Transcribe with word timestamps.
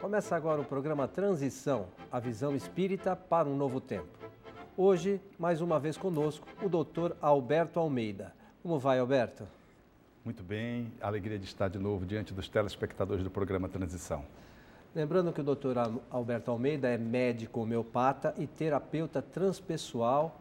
Começa 0.00 0.36
agora 0.36 0.60
o 0.60 0.64
programa 0.64 1.08
Transição, 1.08 1.88
a 2.12 2.20
visão 2.20 2.54
espírita 2.54 3.16
para 3.16 3.48
um 3.48 3.56
novo 3.56 3.80
tempo. 3.80 4.06
Hoje, 4.76 5.20
mais 5.36 5.60
uma 5.60 5.80
vez 5.80 5.96
conosco, 5.96 6.46
o 6.62 6.68
doutor 6.68 7.16
Alberto 7.20 7.80
Almeida. 7.80 8.32
Como 8.62 8.78
vai, 8.78 9.00
Alberto? 9.00 9.48
Muito 10.24 10.44
bem, 10.44 10.92
alegria 11.00 11.36
de 11.38 11.46
estar 11.46 11.68
de 11.68 11.80
novo 11.80 12.06
diante 12.06 12.32
dos 12.32 12.48
telespectadores 12.48 13.24
do 13.24 13.30
programa 13.30 13.68
Transição. 13.68 14.24
Lembrando 14.94 15.32
que 15.32 15.40
o 15.40 15.44
doutor 15.44 15.76
Alberto 16.10 16.52
Almeida 16.52 16.88
é 16.88 16.96
médico 16.96 17.60
homeopata 17.60 18.32
e 18.38 18.46
terapeuta 18.46 19.20
transpessoal 19.20 20.40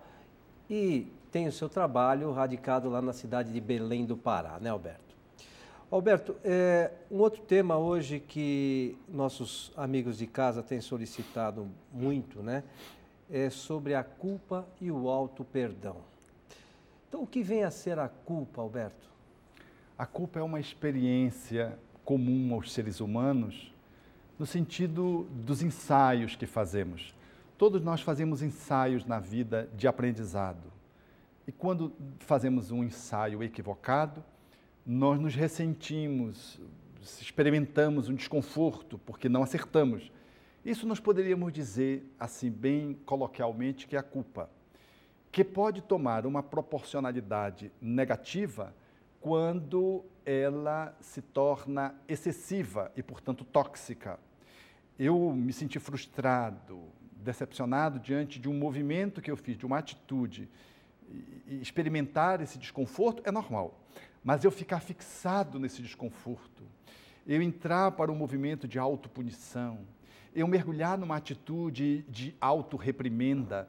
e 0.70 1.12
tem 1.32 1.48
o 1.48 1.52
seu 1.52 1.70
trabalho 1.70 2.32
radicado 2.32 2.90
lá 2.90 3.02
na 3.02 3.14
cidade 3.14 3.54
de 3.54 3.62
Belém 3.62 4.06
do 4.06 4.18
Pará, 4.18 4.60
né, 4.60 4.70
Alberto? 4.70 5.16
Alberto, 5.90 6.36
é, 6.44 6.92
um 7.10 7.18
outro 7.20 7.42
tema 7.42 7.78
hoje 7.78 8.20
que 8.20 8.98
nossos 9.10 9.72
amigos 9.76 10.18
de 10.18 10.28
casa 10.28 10.62
têm 10.62 10.80
solicitado 10.80 11.68
muito, 11.92 12.42
né? 12.42 12.64
É 13.30 13.50
sobre 13.50 13.94
a 13.94 14.04
culpa 14.04 14.68
e 14.80 14.92
o 14.92 15.10
auto 15.10 15.44
perdão. 15.44 15.98
Então, 17.08 17.24
o 17.24 17.28
que 17.28 17.44
vem 17.44 17.64
a 17.64 17.72
ser 17.72 18.00
a 18.00 18.08
culpa, 18.08 18.62
Alberto? 18.62 19.10
A 19.98 20.06
culpa 20.06 20.40
é 20.40 20.44
uma 20.44 20.60
experiência 20.60 21.78
comum 22.06 22.54
aos 22.54 22.72
seres 22.74 23.00
humanos 23.00 23.74
no 24.40 24.46
sentido 24.46 25.28
dos 25.30 25.62
ensaios 25.62 26.36
que 26.36 26.46
fazemos. 26.46 27.14
Todos 27.58 27.82
nós 27.82 28.02
fazemos 28.02 28.42
ensaios 28.42 29.06
na 29.06 29.20
vida 29.20 29.70
de 29.76 29.88
aprendizado. 29.88 30.81
E 31.48 31.52
quando 31.52 31.94
fazemos 32.20 32.72
um 32.72 32.84
ensaio 32.84 33.42
equivocado, 33.44 34.24
nós 34.86 35.20
nos 35.20 35.36
ressentimos, 35.36 36.60
experimentamos 37.20 38.10
um 38.10 38.16
desconforto 38.16 38.98
porque 39.00 39.28
não 39.28 39.44
acertamos. 39.44 40.12
Isso 40.64 40.88
nós 40.88 41.00
poderíamos 41.00 41.52
dizer, 41.52 42.06
assim, 42.20 42.50
bem 42.50 42.94
coloquialmente, 43.06 43.88
que 43.88 43.96
é 43.96 44.00
a 44.00 44.04
culpa, 44.04 44.50
que 45.32 45.44
pode 45.44 45.82
tomar 45.82 46.26
uma 46.26 46.44
proporcionalidade 46.44 47.72
negativa 47.82 48.76
quando 49.20 50.04
ela 50.26 50.96
se 51.00 51.22
torna 51.22 51.96
excessiva 52.08 52.92
e, 52.96 53.02
portanto, 53.02 53.44
tóxica. 53.46 54.20
Eu 55.00 55.34
me 55.34 55.54
senti 55.54 55.80
frustrado, 55.80 56.84
decepcionado 57.16 58.00
diante 58.00 58.40
de 58.40 58.50
um 58.50 58.54
movimento 58.54 59.22
que 59.22 59.32
eu 59.32 59.38
fiz, 59.38 59.58
de 59.58 59.66
uma 59.66 59.78
atitude. 59.78 60.50
Experimentar 61.48 62.42
esse 62.42 62.58
desconforto 62.58 63.22
é 63.26 63.32
normal. 63.32 63.80
Mas 64.24 64.44
eu 64.44 64.52
ficar 64.52 64.80
fixado 64.80 65.60
nesse 65.60 65.82
desconforto, 65.82 66.64
eu 67.26 67.42
entrar 67.42 67.92
para 67.92 68.12
um 68.12 68.16
movimento 68.16 68.68
de 68.68 68.78
autopunição, 68.78 69.80
eu 70.34 70.48
mergulhar 70.48 70.98
numa 70.98 71.18
atitude 71.18 72.06
de 72.08 72.36
autorreprimenda, 72.40 73.68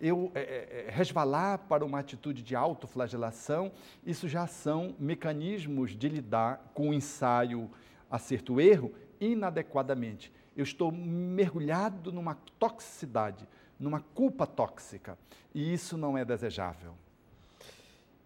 eu 0.00 0.32
é, 0.34 0.40
é, 0.40 0.90
resvalar 0.90 1.58
para 1.58 1.84
uma 1.84 2.00
atitude 2.00 2.42
de 2.42 2.56
autoflagelação, 2.56 3.70
isso 4.04 4.28
já 4.28 4.48
são 4.48 4.96
mecanismos 4.98 5.96
de 5.96 6.08
lidar 6.08 6.72
com 6.74 6.90
o 6.90 6.94
ensaio 6.94 7.70
acerto-erro 8.10 8.92
inadequadamente. 9.20 10.32
Eu 10.56 10.64
estou 10.64 10.90
mergulhado 10.90 12.10
numa 12.10 12.34
toxicidade, 12.58 13.46
numa 13.78 14.00
culpa 14.00 14.46
tóxica, 14.46 15.18
e 15.54 15.72
isso 15.72 15.96
não 15.96 16.16
é 16.16 16.24
desejável. 16.24 16.94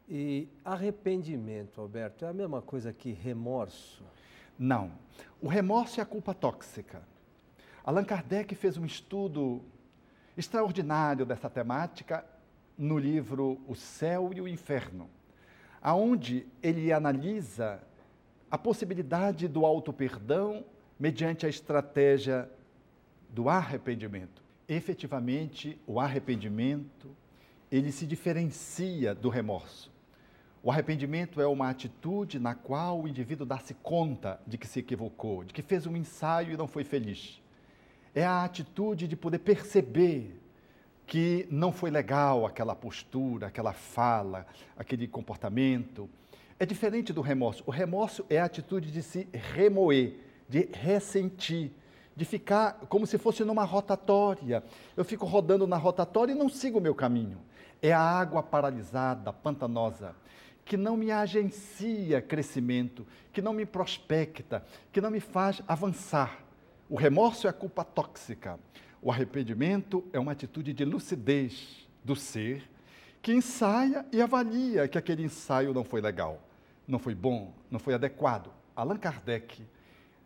E 0.09 0.49
arrependimento, 0.65 1.81
Alberto, 1.81 2.25
é 2.25 2.29
a 2.29 2.33
mesma 2.33 2.63
coisa 2.63 2.93
que 2.93 3.13
remorso? 3.13 4.05
Não. 4.59 4.93
O 5.41 5.49
remorso 5.49 5.99
é 5.99 6.03
a 6.03 6.07
culpa 6.07 6.33
tóxica. 6.33 7.03
Allan 7.85 8.05
Kardec 8.05 8.55
fez 8.55 8.77
um 8.77 8.85
estudo 8.85 9.63
extraordinário 10.37 11.27
dessa 11.27 11.51
temática 11.51 12.25
no 12.77 12.99
livro 12.99 13.61
O 13.67 13.75
Céu 13.75 14.31
e 14.35 14.41
o 14.41 14.47
Inferno, 14.47 15.09
aonde 15.81 16.47
ele 16.63 16.93
analisa 16.93 17.83
a 18.51 18.59
possibilidade 18.59 19.49
do 19.49 19.65
auto-perdão 19.65 20.65
mediante 20.99 21.47
a 21.47 21.49
estratégia 21.49 22.49
do 23.29 23.49
arrependimento. 23.49 24.46
Efetivamente, 24.69 25.81
o 25.87 26.01
arrependimento, 26.01 27.15
ele 27.71 27.93
se 27.93 28.07
diferencia 28.07 29.15
do 29.15 29.29
remorso. 29.29 29.93
O 30.63 30.71
arrependimento 30.73 31.41
é 31.41 31.47
uma 31.47 31.71
atitude 31.71 32.41
na 32.41 32.53
qual 32.53 33.01
o 33.01 33.07
indivíduo 33.07 33.47
dá-se 33.47 33.75
conta 33.75 34.41
de 34.45 34.59
que 34.59 34.67
se 34.67 34.81
equivocou, 34.81 35.45
de 35.45 35.55
que 35.55 35.63
fez 35.63 35.87
um 35.87 35.97
ensaio 35.97 36.53
e 36.53 36.57
não 36.57 36.67
foi 36.67 36.83
feliz. 36.83 37.41
É 38.13 38.25
a 38.25 38.43
atitude 38.43 39.07
de 39.07 39.15
poder 39.15 39.39
perceber 39.39 40.41
que 41.07 41.47
não 41.49 41.71
foi 41.71 41.89
legal 41.89 42.45
aquela 42.45 42.75
postura, 42.75 43.47
aquela 43.47 43.73
fala, 43.73 44.45
aquele 44.77 45.07
comportamento. 45.07 46.11
É 46.59 46.67
diferente 46.67 47.13
do 47.13 47.21
remorso. 47.21 47.63
O 47.65 47.71
remorso 47.71 48.27
é 48.29 48.41
a 48.41 48.45
atitude 48.47 48.91
de 48.91 49.03
se 49.05 49.29
remoer, 49.33 50.15
de 50.49 50.69
ressentir, 50.73 51.71
de 52.17 52.25
ficar 52.25 52.81
como 52.89 53.07
se 53.07 53.19
fosse 53.19 53.45
numa 53.45 53.65
rotatória. 53.65 54.65
Eu 54.97 55.05
fico 55.05 55.27
rodando 55.27 55.67
na 55.67 55.77
rotatória 55.77 56.33
e 56.33 56.37
não 56.37 56.49
sigo 56.49 56.79
o 56.79 56.83
meu 56.83 56.95
caminho. 56.95 57.39
É 57.81 57.93
a 57.93 58.01
água 58.01 58.43
paralisada, 58.43 59.33
pantanosa 59.33 60.17
que 60.67 60.77
não 60.77 60.97
me 60.97 61.13
agencia 61.13 62.21
crescimento, 62.21 63.07
que 63.33 63.41
não 63.41 63.53
me 63.53 63.65
prospecta, 63.65 64.67
que 64.93 65.01
não 65.01 65.13
me 65.13 65.21
faz 65.21 65.63
avançar. 65.67 66.41
O 66.91 66.97
remorso 66.97 67.47
é 67.47 67.51
a 67.51 67.53
culpa 67.53 67.85
tóxica. 67.85 68.59
O 69.01 69.13
arrependimento 69.13 70.05
é 70.13 70.19
uma 70.19 70.33
atitude 70.33 70.73
de 70.73 70.85
lucidez 70.85 71.89
do 72.05 72.17
ser 72.17 72.69
que 73.23 73.33
ensaia 73.33 74.05
e 74.11 74.21
avalia 74.21 74.89
que 74.89 74.99
aquele 74.99 75.23
ensaio 75.23 75.73
não 75.73 75.85
foi 75.85 76.01
legal, 76.01 76.43
não 76.87 76.99
foi 76.99 77.15
bom, 77.15 77.55
não 77.71 77.79
foi 77.79 77.95
adequado. 77.95 78.51
Allan 78.75 78.97
Kardec, 78.97 79.65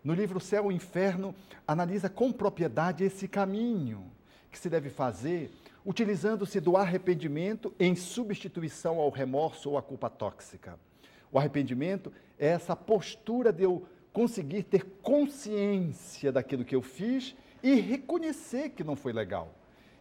no 0.03 0.15
livro 0.15 0.41
Céu 0.41 0.71
e 0.71 0.75
Inferno, 0.75 1.35
analisa 1.67 2.09
com 2.09 2.33
propriedade 2.33 3.05
esse 3.05 3.29
caminho 3.29 4.11
que 4.51 4.59
se 4.59 4.69
deve 4.69 4.91
fazer 4.91 5.51
utilizando-se 5.85 6.61
do 6.61 6.77
arrependimento 6.77 7.75
em 7.79 7.95
substituição 7.95 8.99
ao 8.99 9.11
remorso 9.11 9.71
ou 9.71 9.79
à 9.79 9.83
culpa 9.83 10.11
tóxica. 10.11 10.79
O 11.33 11.39
arrependimento 11.39 12.13
é 12.39 12.49
essa 12.49 12.75
postura 12.77 13.53
de 13.53 13.63
eu 13.63 13.87
conseguir 14.13 14.65
ter 14.65 14.85
consciência 15.03 16.33
daquilo 16.33 16.65
que 16.65 16.75
eu 16.75 16.83
fiz 16.83 17.35
e 17.63 17.75
reconhecer 17.75 18.71
que 18.71 18.85
não 18.85 18.97
foi 18.97 19.13
legal. 19.13 19.55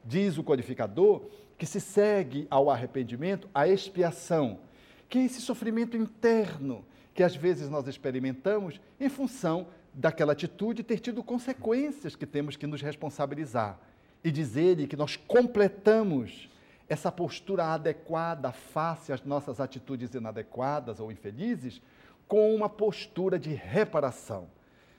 Diz 0.03 0.37
o 0.37 0.43
codificador 0.43 1.29
que 1.57 1.65
se 1.65 1.79
segue 1.79 2.47
ao 2.49 2.69
arrependimento 2.69 3.49
a 3.53 3.67
expiação, 3.67 4.59
que 5.07 5.19
é 5.19 5.25
esse 5.25 5.41
sofrimento 5.41 5.95
interno 5.95 6.85
que 7.13 7.23
às 7.23 7.35
vezes 7.35 7.69
nós 7.69 7.85
experimentamos 7.87 8.79
em 8.99 9.09
função 9.09 9.67
daquela 9.93 10.33
atitude 10.33 10.83
ter 10.83 10.99
tido 10.99 11.23
consequências 11.23 12.15
que 12.15 12.25
temos 12.25 12.55
que 12.55 12.67
nos 12.67 12.81
responsabilizar 12.81 13.79
e 14.23 14.31
dizer-lhe 14.31 14.87
que 14.87 14.95
nós 14.95 15.15
completamos 15.15 16.49
essa 16.87 17.11
postura 17.11 17.65
adequada 17.65 18.51
face 18.51 19.13
às 19.13 19.23
nossas 19.23 19.59
atitudes 19.59 20.13
inadequadas 20.13 20.99
ou 20.99 21.11
infelizes 21.11 21.81
com 22.27 22.53
uma 22.55 22.69
postura 22.69 23.39
de 23.39 23.53
reparação, 23.53 24.47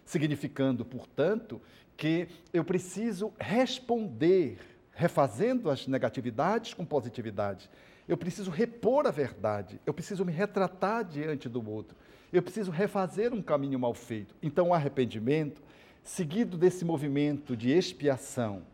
significando, 0.05 0.85
portanto, 0.85 1.61
que 1.97 2.29
eu 2.53 2.65
preciso 2.65 3.33
responder, 3.39 4.59
refazendo 4.93 5.71
as 5.71 5.87
negatividades 5.87 6.75
com 6.75 6.85
positividade. 6.85 7.69
Eu 8.11 8.17
preciso 8.17 8.51
repor 8.51 9.07
a 9.07 9.13
verdade, 9.13 9.81
eu 9.87 9.95
preciso 9.95 10.25
me 10.25 10.33
retratar 10.33 11.05
diante 11.05 11.49
do 11.49 11.65
outro, 11.71 11.97
eu 12.33 12.43
preciso 12.43 12.73
refazer 12.73 13.33
um 13.33 13.41
caminho 13.41 13.79
mal 13.79 13.95
feito. 13.95 14.35
Então, 14.43 14.71
o 14.71 14.75
arrependimento, 14.75 15.63
seguido 16.03 16.59
desse 16.59 16.85
movimento 16.85 17.57
de 17.57 17.71
expiação, 17.71 18.65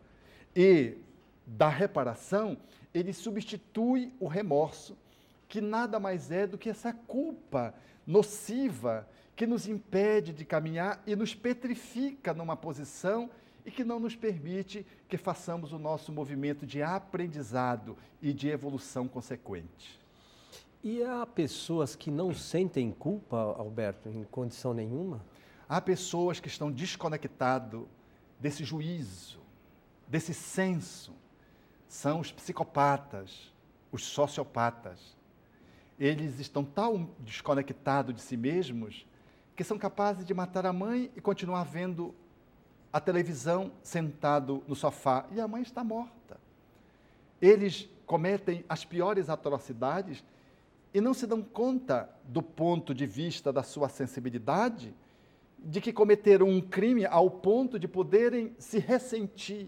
e 0.55 0.97
da 1.45 1.69
reparação, 1.69 2.57
ele 2.91 3.13
substitui 3.13 4.11
o 4.19 4.27
remorso, 4.27 4.97
que 5.47 5.61
nada 5.61 5.99
mais 5.99 6.31
é 6.31 6.47
do 6.47 6.57
que 6.57 6.71
essa 6.71 6.91
culpa 6.91 7.75
nociva 8.07 9.07
que 9.35 9.45
nos 9.45 9.67
impede 9.67 10.33
de 10.33 10.45
caminhar 10.45 11.03
e 11.05 11.15
nos 11.15 11.35
petrifica 11.35 12.33
numa 12.33 12.57
posição 12.57 13.29
e 13.67 13.71
que 13.71 13.83
não 13.83 13.99
nos 13.99 14.15
permite 14.15 14.85
que 15.09 15.17
façamos 15.17 15.73
o 15.73 15.77
nosso 15.77 16.09
movimento 16.09 16.65
de 16.65 16.81
aprendizado 16.81 17.97
e 18.21 18.31
de 18.31 18.47
evolução 18.47 19.09
consequente. 19.09 19.99
E 20.81 21.03
há 21.03 21.25
pessoas 21.25 21.93
que 21.93 22.09
não 22.09 22.33
sentem 22.33 22.89
culpa, 22.93 23.35
Alberto, 23.35 24.07
em 24.07 24.23
condição 24.23 24.73
nenhuma? 24.73 25.21
Há 25.67 25.81
pessoas 25.81 26.39
que 26.39 26.47
estão 26.47 26.71
desconectadas 26.71 27.81
desse 28.39 28.63
juízo, 28.63 29.41
desse 30.07 30.33
senso 30.33 31.13
são 31.89 32.21
os 32.21 32.31
psicopatas, 32.31 33.53
os 33.91 34.05
sociopatas. 34.05 35.17
Eles 35.99 36.39
estão 36.39 36.63
tão 36.63 37.09
desconectados 37.19 38.15
de 38.15 38.21
si 38.21 38.37
mesmos 38.37 39.05
que 39.57 39.63
são 39.63 39.77
capazes 39.77 40.23
de 40.23 40.33
matar 40.33 40.65
a 40.65 40.71
mãe 40.71 41.11
e 41.17 41.19
continuar 41.19 41.65
vendo 41.65 42.15
a 42.91 42.99
televisão 42.99 43.71
sentado 43.83 44.63
no 44.67 44.75
sofá 44.75 45.25
e 45.31 45.41
a 45.41 45.47
mãe 45.47 45.61
está 45.61 45.83
morta. 45.83 46.37
Eles 47.41 47.89
cometem 48.05 48.63
as 48.67 48.85
piores 48.85 49.29
atrocidades 49.29 50.23
e 50.93 51.01
não 51.01 51.13
se 51.13 51.27
dão 51.27 51.41
conta 51.41 52.09
do 52.23 52.41
ponto 52.41 52.93
de 52.93 53.05
vista 53.05 53.51
da 53.51 53.61
sua 53.61 53.89
sensibilidade 53.89 54.93
de 55.59 55.81
que 55.81 55.91
cometeram 55.91 56.47
um 56.47 56.61
crime 56.61 57.05
ao 57.05 57.29
ponto 57.29 57.77
de 57.79 57.87
poderem 57.87 58.55
se 58.57 58.79
ressentir, 58.79 59.67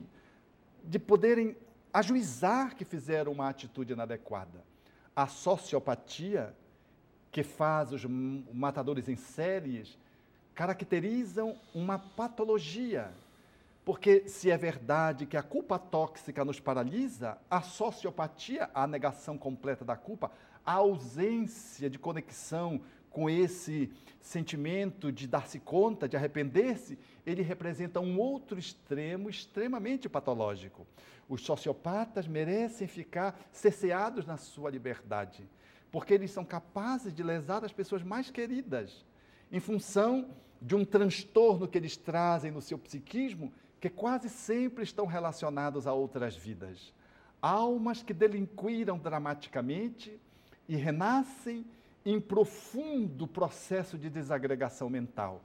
de 0.83 0.97
poderem 0.99 1.55
ajuizar 1.93 2.75
que 2.75 2.85
fizeram 2.85 3.31
uma 3.31 3.49
atitude 3.49 3.93
inadequada. 3.93 4.63
A 5.15 5.27
sociopatia, 5.27 6.55
que 7.31 7.43
faz 7.43 7.91
os 7.91 8.05
matadores 8.05 9.09
em 9.09 9.15
séries, 9.15 9.97
caracterizam 10.59 11.55
uma 11.73 11.97
patologia. 11.97 13.13
Porque 13.85 14.27
se 14.27 14.51
é 14.51 14.57
verdade 14.57 15.25
que 15.25 15.37
a 15.37 15.41
culpa 15.41 15.79
tóxica 15.79 16.43
nos 16.43 16.59
paralisa, 16.59 17.37
a 17.49 17.61
sociopatia, 17.61 18.69
a 18.73 18.85
negação 18.85 19.37
completa 19.37 19.85
da 19.85 19.95
culpa, 19.95 20.29
a 20.65 20.73
ausência 20.73 21.89
de 21.89 21.97
conexão 21.97 22.81
com 23.09 23.29
esse 23.29 23.89
sentimento 24.19 25.13
de 25.13 25.29
dar-se 25.29 25.61
conta, 25.61 26.09
de 26.09 26.17
arrepender-se, 26.17 26.99
ele 27.25 27.41
representa 27.41 28.01
um 28.01 28.19
outro 28.19 28.59
extremo 28.59 29.29
extremamente 29.29 30.09
patológico. 30.09 30.85
Os 31.29 31.41
sociopatas 31.41 32.27
merecem 32.27 32.85
ficar 32.85 33.39
cerceados 33.49 34.25
na 34.25 34.35
sua 34.35 34.69
liberdade, 34.69 35.49
porque 35.89 36.13
eles 36.13 36.31
são 36.31 36.43
capazes 36.43 37.13
de 37.13 37.23
lesar 37.23 37.63
as 37.63 37.71
pessoas 37.71 38.03
mais 38.03 38.29
queridas, 38.29 39.05
em 39.49 39.61
função 39.61 40.29
de 40.61 40.75
um 40.75 40.83
transtorno 40.83 41.67
que 41.67 41.77
eles 41.77 41.95
trazem 41.95 42.51
no 42.51 42.61
seu 42.61 42.77
psiquismo, 42.77 43.51
que 43.79 43.89
quase 43.89 44.29
sempre 44.29 44.83
estão 44.83 45.05
relacionados 45.05 45.87
a 45.87 45.93
outras 45.93 46.35
vidas. 46.35 46.93
Almas 47.41 48.03
que 48.03 48.13
delinquiram 48.13 48.97
dramaticamente 48.97 50.19
e 50.67 50.75
renascem 50.75 51.65
em 52.05 52.19
profundo 52.19 53.27
processo 53.27 53.97
de 53.97 54.09
desagregação 54.09 54.89
mental, 54.89 55.41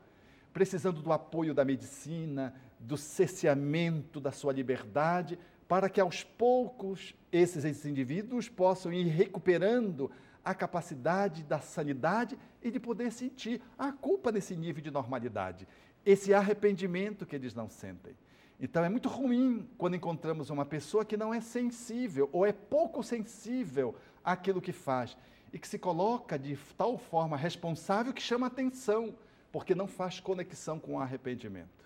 precisando 0.53 1.01
do 1.01 1.13
apoio 1.13 1.55
da 1.55 1.65
medicina, 1.65 2.55
do 2.79 2.97
cesseamento 2.97 4.21
da 4.21 4.33
sua 4.33 4.53
liberdade, 4.53 5.39
para 5.69 5.89
que 5.89 6.01
aos 6.01 6.23
poucos 6.23 7.15
esses, 7.33 7.65
esses 7.65 7.87
indivíduos 7.87 8.49
possam 8.49 8.93
ir 8.93 9.05
recuperando 9.07 10.11
a 10.45 10.55
capacidade 10.55 11.43
da 11.43 11.59
sanidade 11.61 12.39
e 12.63 12.71
de 12.71 12.79
poder 12.79 13.11
sentir 13.11 13.63
a 13.79 13.91
culpa 13.93 14.31
nesse 14.31 14.55
nível 14.55 14.83
de 14.83 14.91
normalidade, 14.91 15.67
esse 16.05 16.35
arrependimento 16.35 17.25
que 17.25 17.35
eles 17.35 17.55
não 17.55 17.69
sentem. 17.69 18.15
Então 18.61 18.85
é 18.85 18.89
muito 18.89 19.09
ruim 19.09 19.69
quando 19.77 19.97
encontramos 19.97 20.51
uma 20.51 20.65
pessoa 20.65 21.05
que 21.05 21.17
não 21.17 21.33
é 21.33 21.41
sensível 21.41 22.29
ou 22.33 22.47
é 22.47 22.53
pouco 22.53 23.03
sensível 23.03 23.95
àquilo 24.23 24.61
que 24.61 24.73
faz 24.73 25.17
e 25.53 25.59
que 25.59 25.67
se 25.67 25.79
coloca 25.79 26.39
de 26.39 26.57
tal 26.77 26.99
forma 26.99 27.37
responsável 27.37 28.13
que 28.13 28.23
chama 28.23 28.47
atenção, 28.47 29.15
porque 29.53 29.75
não 29.75 29.87
faz 29.87 30.21
conexão 30.21 30.79
com 30.79 30.95
o 30.95 30.99
arrependimento. 30.99 31.85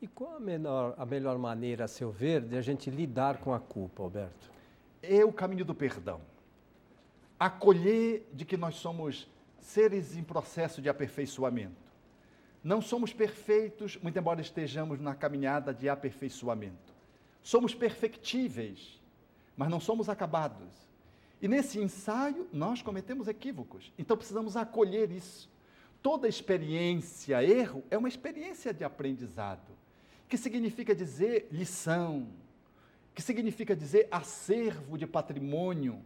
E 0.00 0.06
qual 0.06 0.36
a, 0.36 0.40
menor, 0.40 0.94
a 0.96 1.06
melhor 1.06 1.38
maneira, 1.38 1.84
a 1.84 1.88
seu 1.88 2.10
ver, 2.10 2.42
de 2.42 2.56
a 2.56 2.62
gente 2.62 2.90
lidar 2.90 3.38
com 3.38 3.54
a 3.54 3.58
culpa, 3.58 4.02
Alberto? 4.02 4.50
É 5.02 5.24
o 5.24 5.32
caminho 5.32 5.64
do 5.64 5.74
perdão. 5.74 6.20
Acolher 7.38 8.28
de 8.32 8.44
que 8.44 8.56
nós 8.56 8.76
somos 8.76 9.28
seres 9.60 10.16
em 10.16 10.22
processo 10.22 10.80
de 10.80 10.88
aperfeiçoamento. 10.88 11.86
Não 12.62 12.80
somos 12.80 13.12
perfeitos, 13.12 13.96
muito 13.98 14.18
embora 14.18 14.40
estejamos 14.40 15.00
na 15.00 15.14
caminhada 15.14 15.72
de 15.72 15.88
aperfeiçoamento. 15.88 16.94
Somos 17.42 17.74
perfectíveis, 17.74 19.00
mas 19.56 19.68
não 19.68 19.78
somos 19.78 20.08
acabados. 20.08 20.68
E 21.40 21.46
nesse 21.46 21.78
ensaio, 21.78 22.48
nós 22.52 22.82
cometemos 22.82 23.28
equívocos. 23.28 23.92
Então 23.98 24.16
precisamos 24.16 24.56
acolher 24.56 25.10
isso. 25.12 25.48
Toda 26.02 26.28
experiência, 26.28 27.42
erro, 27.44 27.84
é 27.90 27.98
uma 27.98 28.08
experiência 28.08 28.72
de 28.72 28.84
aprendizado, 28.84 29.72
que 30.28 30.36
significa 30.36 30.94
dizer 30.94 31.48
lição, 31.50 32.28
que 33.14 33.22
significa 33.22 33.76
dizer 33.76 34.08
acervo 34.10 34.96
de 34.98 35.06
patrimônio 35.06 36.02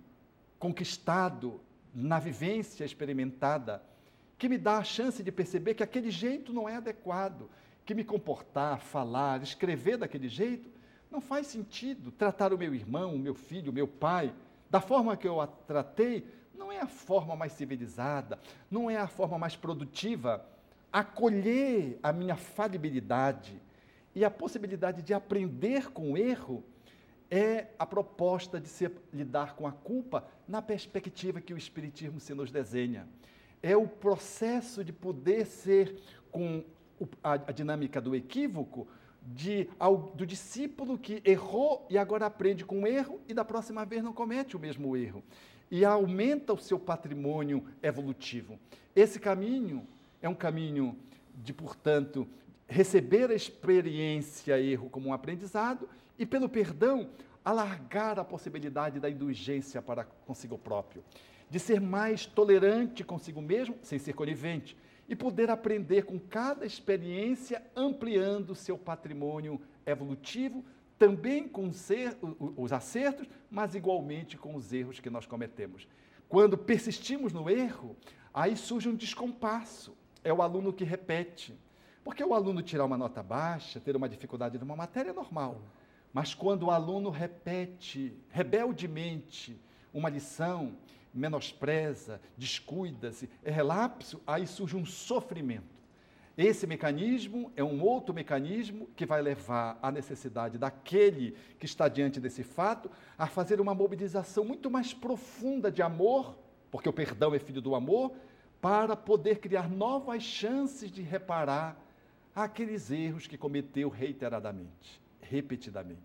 conquistado 0.61 1.61
na 1.93 2.21
vivência 2.21 2.85
experimentada, 2.85 3.83
que 4.39 4.49
me 4.49 4.59
dá 4.59 4.77
a 4.77 4.85
chance 4.85 5.23
de 5.23 5.33
perceber 5.33 5.75
que 5.75 5.83
aquele 5.83 6.11
jeito 6.11 6.53
não 6.53 6.69
é 6.69 6.77
adequado, 6.77 7.51
que 7.85 7.95
me 7.95 8.05
comportar, 8.05 8.79
falar, 8.79 9.43
escrever 9.43 9.97
daquele 9.97 10.29
jeito 10.29 10.71
não 11.11 11.21
faz 11.21 11.49
sentido. 11.49 12.13
Tratar 12.13 12.53
o 12.53 12.59
meu 12.59 12.73
irmão, 12.75 13.17
o 13.17 13.19
meu 13.19 13.35
filho, 13.35 13.73
o 13.73 13.75
meu 13.75 13.89
pai, 13.89 14.33
da 14.71 14.81
forma 14.81 15.17
que 15.17 15.27
eu 15.27 15.41
a 15.41 15.47
tratei, 15.47 16.25
não 16.55 16.71
é 16.71 16.79
a 16.79 16.87
forma 16.87 17.35
mais 17.35 17.53
civilizada, 17.53 18.39
não 18.71 18.89
é 18.91 18.97
a 18.97 19.09
forma 19.09 19.39
mais 19.39 19.57
produtiva. 19.57 20.47
Acolher 20.93 21.99
a 22.03 22.13
minha 22.13 22.37
falibilidade 22.37 23.61
e 24.15 24.25
a 24.25 24.31
possibilidade 24.31 25.03
de 25.03 25.15
aprender 25.15 25.91
com 25.91 26.13
o 26.13 26.17
erro 26.19 26.63
é 27.31 27.69
a 27.79 27.87
proposta 27.87 28.61
de 28.61 28.69
se 28.69 28.91
lidar 29.13 29.55
com 29.55 29.67
a 29.67 29.73
culpa 29.73 30.27
na 30.49 30.61
perspectiva 30.61 31.41
que 31.41 31.55
o 31.55 31.59
Espiritismo 31.59 32.19
se 32.19 32.35
nos 32.35 32.51
desenha. 32.51 33.07
É 33.63 33.77
o 33.77 33.87
processo 33.87 34.83
de 34.83 34.93
poder 34.93 35.47
ser, 35.47 35.95
com 36.33 36.65
a, 37.23 37.35
a 37.35 37.53
dinâmica 37.53 38.01
do 38.01 38.15
equívoco, 38.17 38.89
de, 39.23 39.69
ao, 39.79 39.97
do 39.97 40.27
discípulo 40.27 40.99
que 40.99 41.23
errou 41.25 41.87
e 41.89 41.99
agora 41.99 42.27
aprende 42.27 42.65
com 42.65 42.83
o 42.83 42.87
erro 42.87 43.21
e 43.29 43.35
da 43.35 43.45
próxima 43.45 43.85
vez 43.85 44.03
não 44.03 44.13
comete 44.13 44.57
o 44.57 44.61
mesmo 44.61 44.97
erro. 44.97 45.23
E 45.71 45.85
aumenta 45.85 46.53
o 46.53 46.59
seu 46.59 46.81
patrimônio 46.81 47.65
evolutivo. 47.81 48.59
Esse 48.97 49.21
caminho 49.21 49.87
é 50.21 50.29
um 50.29 50.35
caminho 50.35 50.97
de, 51.35 51.53
portanto, 51.53 52.27
receber 52.71 53.29
a 53.31 53.35
experiência 53.35 54.61
erro 54.61 54.89
como 54.89 55.09
um 55.09 55.13
aprendizado 55.13 55.89
e, 56.17 56.25
pelo 56.25 56.49
perdão, 56.49 57.11
alargar 57.45 58.19
a 58.19 58.25
possibilidade 58.25 59.01
da 59.01 59.11
indulgência 59.11 59.83
para 59.83 60.05
consigo 60.05 60.57
próprio, 60.57 61.03
de 61.51 61.59
ser 61.59 61.81
mais 61.81 62.27
tolerante 62.27 63.03
consigo 63.03 63.43
mesmo, 63.43 63.77
sem 63.83 63.99
ser 63.99 64.13
conivente, 64.15 64.77
e 65.09 65.17
poder 65.17 65.51
aprender 65.51 66.05
com 66.05 66.17
cada 66.21 66.65
experiência, 66.65 67.61
ampliando 67.75 68.55
seu 68.55 68.79
patrimônio 68.79 69.61
evolutivo, 69.85 70.65
também 70.97 71.49
com 71.49 71.73
ser, 71.73 72.17
os 72.57 72.73
acertos, 72.73 73.27
mas 73.51 73.75
igualmente 73.75 74.37
com 74.37 74.55
os 74.55 74.73
erros 74.73 75.01
que 75.01 75.11
nós 75.11 75.27
cometemos. 75.27 75.89
Quando 76.29 76.57
persistimos 76.57 77.33
no 77.33 77.51
erro, 77.51 77.97
aí 78.33 78.57
surge 78.57 78.89
um 78.89 78.95
descompasso. 78.95 79.97
É 80.23 80.33
o 80.33 80.43
aluno 80.43 80.73
que 80.73 80.85
repete. 80.85 81.59
Porque 82.03 82.25
o 82.25 82.35
aluno 82.35 82.63
tirar 82.63 82.85
uma 82.85 82.97
nota 82.97 83.23
baixa, 83.23 83.81
ter 83.81 83.95
uma 83.95 84.09
dificuldade 84.09 84.59
numa 84.59 84.77
matéria 84.77 85.11
é 85.11 85.13
normal. 85.13 85.61
Mas 86.13 86.35
quando 86.35 86.65
o 86.65 86.71
aluno 86.71 87.11
repete 87.11 88.17
rebeldemente 88.31 89.61
uma 89.93 90.09
lição, 90.09 90.77
menospreza, 91.13 92.21
descuida-se, 92.37 93.29
é 93.43 93.51
relapso, 93.51 94.21
aí 94.27 94.47
surge 94.47 94.77
um 94.77 94.85
sofrimento. 94.85 95.81
Esse 96.39 96.67
mecanismo 96.67 97.53
é 97.55 97.63
um 97.63 97.83
outro 97.83 98.15
mecanismo 98.15 98.89
que 98.97 99.05
vai 99.05 99.21
levar 99.21 99.79
à 99.83 99.93
necessidade 99.93 100.57
daquele 100.57 101.37
que 101.59 101.67
está 101.67 101.87
diante 101.87 102.19
desse 102.19 102.43
fato 102.43 102.91
a 103.19 103.27
fazer 103.27 103.61
uma 103.61 103.75
mobilização 103.75 104.45
muito 104.45 104.71
mais 104.71 104.95
profunda 104.95 105.71
de 105.71 105.83
amor, 105.83 106.39
porque 106.71 106.89
o 106.89 106.93
perdão 106.93 107.35
é 107.35 107.39
filho 107.39 107.61
do 107.61 107.75
amor, 107.75 108.13
para 108.61 108.97
poder 108.97 109.39
criar 109.39 109.69
novas 109.69 110.23
chances 110.23 110.91
de 110.91 111.03
reparar 111.03 111.77
aqueles 112.45 112.91
erros 112.91 113.27
que 113.27 113.37
cometeu 113.37 113.89
reiteradamente, 113.89 115.01
repetidamente. 115.21 116.01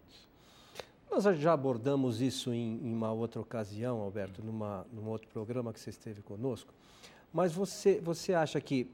Nós 1.10 1.24
já 1.39 1.54
abordamos 1.54 2.22
isso 2.22 2.51
em, 2.54 2.80
em 2.84 2.94
uma 2.94 3.12
outra 3.12 3.39
ocasião, 3.39 4.01
Alberto, 4.01 4.44
numa, 4.44 4.86
num 4.92 5.08
outro 5.08 5.30
programa 5.30 5.72
que 5.72 5.80
você 5.80 5.89
esteve 5.89 6.22
conosco. 6.22 6.74
Mas 7.32 7.54
você, 7.54 8.01
você 8.01 8.34
acha 8.34 8.60
que 8.60 8.89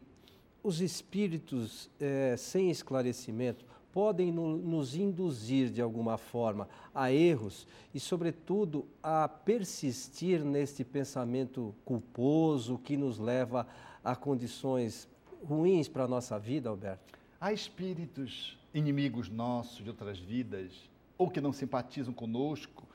os 0.64 0.82
espíritos 0.82 1.90
é, 2.00 2.36
sem 2.38 2.70
esclarecimento 2.70 3.66
podem 3.92 4.32
no, 4.32 4.58
nos 4.58 4.96
induzir 4.96 5.70
de 5.70 5.82
alguma 5.82 6.18
forma 6.18 6.68
a 6.94 7.12
erros 7.12 7.68
e, 7.94 8.00
sobretudo, 8.00 8.86
a 9.02 9.28
persistir 9.28 10.44
neste 10.44 10.84
pensamento 10.84 11.74
culposo 11.84 12.78
que 12.78 12.96
nos 12.96 13.18
leva 13.18 13.68
a 14.04 14.16
condições 14.16 15.08
ruins 15.44 15.88
para 15.88 16.04
a 16.04 16.08
nossa 16.08 16.38
vida, 16.38 16.70
Alberto? 16.70 17.21
Há 17.42 17.52
espíritos 17.52 18.56
inimigos 18.72 19.28
nossos 19.28 19.84
de 19.84 19.90
outras 19.90 20.20
vidas 20.20 20.88
ou 21.18 21.28
que 21.28 21.42
não 21.42 21.52
simpatizam 21.52 22.14
conosco 22.14 22.88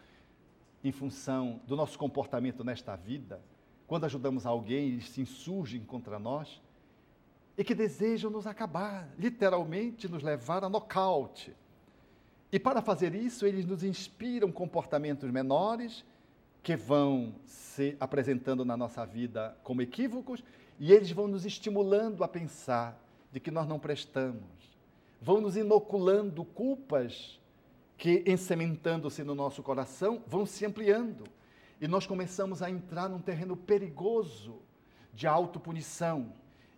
em 0.84 0.92
função 0.92 1.60
do 1.66 1.74
nosso 1.74 1.98
comportamento 1.98 2.62
nesta 2.62 2.94
vida, 2.94 3.42
quando 3.88 4.04
ajudamos 4.04 4.46
alguém 4.46 4.86
eles 4.86 5.08
se 5.08 5.20
insurgem 5.20 5.80
contra 5.80 6.16
nós, 6.20 6.62
e 7.58 7.64
que 7.64 7.74
desejam 7.74 8.30
nos 8.30 8.46
acabar, 8.46 9.08
literalmente 9.18 10.08
nos 10.08 10.22
levar 10.22 10.62
a 10.62 10.68
nocaute. 10.68 11.52
E 12.52 12.60
para 12.60 12.80
fazer 12.80 13.16
isso, 13.16 13.46
eles 13.46 13.66
nos 13.66 13.82
inspiram 13.82 14.52
comportamentos 14.52 15.28
menores 15.28 16.04
que 16.62 16.76
vão 16.76 17.34
se 17.44 17.96
apresentando 17.98 18.64
na 18.64 18.76
nossa 18.76 19.04
vida 19.04 19.58
como 19.64 19.82
equívocos 19.82 20.44
e 20.78 20.92
eles 20.92 21.10
vão 21.10 21.26
nos 21.26 21.44
estimulando 21.44 22.22
a 22.22 22.28
pensar 22.28 23.05
de 23.36 23.40
que 23.40 23.50
nós 23.50 23.68
não 23.68 23.78
prestamos, 23.78 24.48
vão 25.20 25.42
nos 25.42 25.58
inoculando 25.58 26.42
culpas 26.42 27.38
que, 27.98 28.24
ensementando-se 28.26 29.22
no 29.22 29.34
nosso 29.34 29.62
coração, 29.62 30.22
vão 30.26 30.46
se 30.46 30.64
ampliando. 30.64 31.24
E 31.78 31.86
nós 31.86 32.06
começamos 32.06 32.62
a 32.62 32.70
entrar 32.70 33.10
num 33.10 33.20
terreno 33.20 33.54
perigoso 33.54 34.62
de 35.12 35.26
autopunição 35.26 36.32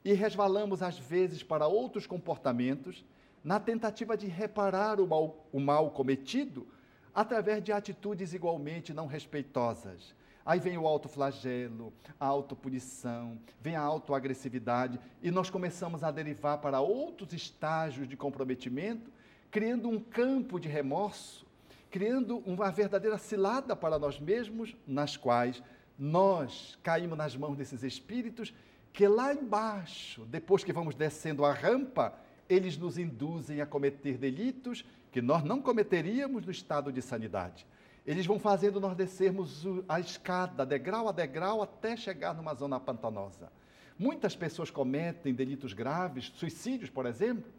e 0.04 0.12
resvalamos, 0.14 0.82
às 0.82 0.98
vezes, 0.98 1.44
para 1.44 1.68
outros 1.68 2.08
comportamentos, 2.08 3.04
na 3.44 3.60
tentativa 3.60 4.16
de 4.16 4.26
reparar 4.26 5.00
o 5.00 5.06
mal, 5.06 5.46
o 5.52 5.60
mal 5.60 5.92
cometido 5.92 6.66
através 7.14 7.62
de 7.62 7.70
atitudes 7.70 8.34
igualmente 8.34 8.92
não 8.92 9.06
respeitosas. 9.06 10.12
Aí 10.48 10.58
vem 10.58 10.78
o 10.78 10.86
autoflagelo, 10.86 11.92
a 12.18 12.24
autopunição, 12.24 13.38
vem 13.60 13.76
a 13.76 13.82
autoagressividade, 13.82 14.98
e 15.22 15.30
nós 15.30 15.50
começamos 15.50 16.02
a 16.02 16.10
derivar 16.10 16.56
para 16.56 16.80
outros 16.80 17.34
estágios 17.34 18.08
de 18.08 18.16
comprometimento, 18.16 19.10
criando 19.50 19.90
um 19.90 20.00
campo 20.00 20.58
de 20.58 20.66
remorso, 20.66 21.46
criando 21.90 22.38
uma 22.46 22.70
verdadeira 22.70 23.18
cilada 23.18 23.76
para 23.76 23.98
nós 23.98 24.18
mesmos, 24.18 24.74
nas 24.86 25.18
quais 25.18 25.62
nós 25.98 26.78
caímos 26.82 27.18
nas 27.18 27.36
mãos 27.36 27.58
desses 27.58 27.82
espíritos 27.82 28.54
que 28.90 29.06
lá 29.06 29.34
embaixo, 29.34 30.24
depois 30.24 30.64
que 30.64 30.72
vamos 30.72 30.94
descendo 30.94 31.44
a 31.44 31.52
rampa, 31.52 32.14
eles 32.48 32.78
nos 32.78 32.96
induzem 32.96 33.60
a 33.60 33.66
cometer 33.66 34.16
delitos 34.16 34.82
que 35.12 35.20
nós 35.20 35.44
não 35.44 35.60
cometeríamos 35.60 36.46
no 36.46 36.50
estado 36.50 36.90
de 36.90 37.02
sanidade. 37.02 37.66
Eles 38.08 38.24
vão 38.24 38.38
fazendo 38.38 38.80
nós 38.80 38.96
descermos 38.96 39.66
a 39.86 40.00
escada, 40.00 40.64
degrau 40.64 41.10
a 41.10 41.12
degrau, 41.12 41.60
até 41.60 41.94
chegar 41.94 42.34
numa 42.34 42.54
zona 42.54 42.80
pantanosa. 42.80 43.52
Muitas 43.98 44.34
pessoas 44.34 44.70
cometem 44.70 45.34
delitos 45.34 45.74
graves, 45.74 46.32
suicídios, 46.34 46.88
por 46.88 47.04
exemplo, 47.04 47.52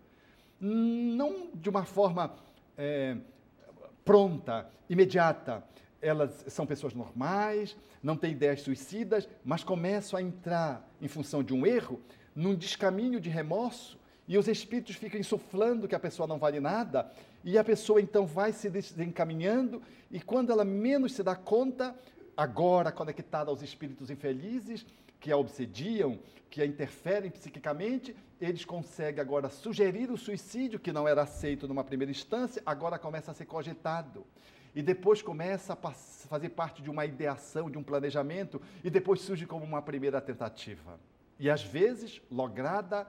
não 0.60 1.52
de 1.54 1.70
uma 1.70 1.86
forma 1.86 2.36
é, 2.76 3.16
pronta, 4.04 4.68
imediata, 4.90 5.64
elas 6.02 6.44
são 6.48 6.66
pessoas 6.66 6.96
normais, 6.96 7.78
não 8.02 8.18
têm 8.18 8.32
ideias 8.32 8.62
suicidas, 8.62 9.30
mas 9.46 9.64
começam 9.64 10.18
a 10.18 10.22
entrar, 10.24 10.84
em 11.00 11.08
função 11.08 11.44
de 11.44 11.54
um 11.54 11.64
erro, 11.64 12.02
num 12.36 12.56
descaminho 12.56 13.20
de 13.20 13.30
remorso, 13.30 14.00
e 14.28 14.36
os 14.36 14.48
espíritos 14.48 14.96
ficam 14.96 15.20
insuflando 15.20 15.88
que 15.88 15.94
a 15.94 16.00
pessoa 16.00 16.26
não 16.26 16.40
vale 16.40 16.60
nada, 16.60 17.12
e 17.44 17.58
a 17.58 17.64
pessoa 17.64 18.02
então 18.02 18.26
vai 18.26 18.52
se 18.52 18.70
desencaminhando, 18.70 19.82
e 20.12 20.20
quando 20.20 20.52
ela 20.52 20.66
menos 20.66 21.14
se 21.14 21.24
dá 21.24 21.36
conta, 21.36 21.96
agora 22.36 22.92
conectada 22.92 23.50
aos 23.50 23.62
espíritos 23.62 24.10
infelizes, 24.10 24.86
que 25.20 25.32
a 25.32 25.38
obsediam, 25.38 26.20
que 26.50 26.62
a 26.62 26.66
interferem 26.66 27.30
psiquicamente, 27.30 28.16
eles 28.40 28.64
conseguem 28.64 29.22
agora 29.22 29.50
sugerir 29.50 30.10
o 30.10 30.18
suicídio, 30.18 30.80
que 30.80 30.94
não 30.94 31.08
era 31.08 31.24
aceito 31.24 31.68
numa 31.68 31.84
primeira 31.84 32.12
instância, 32.12 32.62
agora 32.66 32.98
começa 32.98 33.32
a 33.32 33.34
ser 33.34 33.46
cogitado 33.46 34.26
e 34.76 34.82
depois 34.82 35.22
começa 35.22 35.74
a 35.74 35.76
fazer 35.76 36.50
parte 36.50 36.82
de 36.82 36.90
uma 36.90 37.06
ideação, 37.06 37.70
de 37.70 37.78
um 37.78 37.84
planejamento, 37.84 38.62
e 38.84 38.90
depois 38.90 39.22
surge 39.22 39.46
como 39.46 39.66
uma 39.66 39.82
primeira 39.82 40.22
tentativa. 40.22 41.00
E 41.40 41.50
às 41.50 41.64
vezes, 41.64 42.22
lograda 42.30 43.08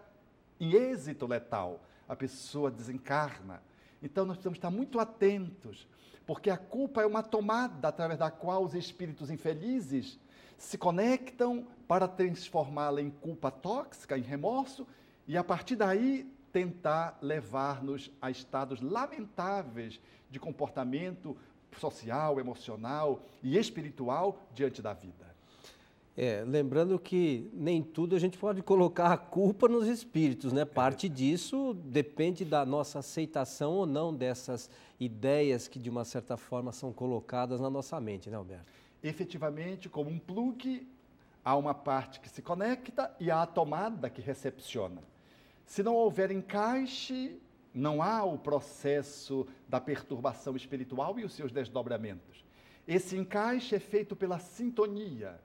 em 0.58 0.75
êxito 0.75 1.26
letal, 1.26 1.84
a 2.08 2.16
pessoa 2.16 2.70
desencarna. 2.70 3.62
Então 4.02 4.25
nós 4.25 4.37
precisamos 4.37 4.59
estar 4.59 4.71
muito 4.71 4.99
atentos, 4.99 5.87
porque 6.26 6.50
a 6.50 6.57
culpa 6.57 7.02
é 7.02 7.07
uma 7.07 7.23
tomada 7.23 7.88
através 7.88 8.19
da 8.19 8.30
qual 8.30 8.64
os 8.64 8.75
espíritos 8.75 9.30
infelizes 9.30 10.19
se 10.57 10.76
conectam 10.76 11.66
para 11.88 12.07
transformá-la 12.07 13.00
em 13.00 13.11
culpa 13.11 13.50
tóxica, 13.50 14.16
em 14.16 14.23
remorso, 14.23 14.87
e 15.26 15.37
a 15.37 15.45
partir 15.45 15.76
daí 15.76 16.30
tentar 16.52 17.19
levar-nos 17.23 18.11
a 18.21 18.30
estados 18.30 18.80
lamentáveis 18.80 20.00
de 20.30 20.38
comportamento 20.38 21.37
social, 21.78 22.40
emocional 22.40 23.23
e 23.42 23.57
espiritual 23.57 24.40
diante 24.52 24.83
da 24.83 24.92
vida. 24.92 25.29
É, 26.17 26.45
lembrando 26.47 26.99
que 26.99 27.49
nem 27.52 27.83
tudo 27.83 28.17
a 28.17 28.19
gente 28.19 28.37
pode 28.37 28.62
colocar 28.62 29.12
a 29.12 29.17
culpa 29.17 29.69
nos 29.69 29.87
espíritos, 29.87 30.52
né? 30.52 30.64
Parte 30.64 31.09
disso 31.09 31.73
depende 31.73 32.45
da 32.45 32.67
nossa 32.67 32.99
aceitação 32.99 33.73
ou 33.73 33.87
não 33.87 34.14
dessas 34.14 34.69
ideias 34.99 35.69
que 35.69 35.79
de 35.79 35.88
uma 35.88 36.05
certa 36.05 36.37
forma 36.37 36.73
são 36.73 36.93
colocadas 36.93 37.61
na 37.61 37.71
nossa 37.71 37.99
mente, 38.00 38.29
né, 38.29 38.37
Alberto? 38.37 38.67
Efetivamente, 39.02 39.88
como 39.88 40.11
um 40.11 40.19
plug, 40.19 40.87
há 41.45 41.57
uma 41.57 41.73
parte 41.73 42.21
que 42.21 42.29
se 42.29 42.43
conecta 42.43 43.14
e 43.19 43.31
há 43.31 43.43
a 43.43 43.47
tomada 43.47 44.11
que 44.11 44.21
recepciona. 44.21 45.02
Se 45.64 45.83
não 45.83 45.95
houver 45.95 46.31
encaixe, 46.31 47.38
não 47.73 48.02
há 48.02 48.25
o 48.25 48.37
processo 48.37 49.47
da 49.69 49.81
perturbação 49.81 50.57
espiritual 50.57 51.19
e 51.19 51.25
os 51.25 51.33
seus 51.33 51.52
desdobramentos. 51.52 52.45
Esse 52.87 53.17
encaixe 53.17 53.76
é 53.76 53.79
feito 53.79 54.17
pela 54.17 54.38
sintonia. 54.38 55.40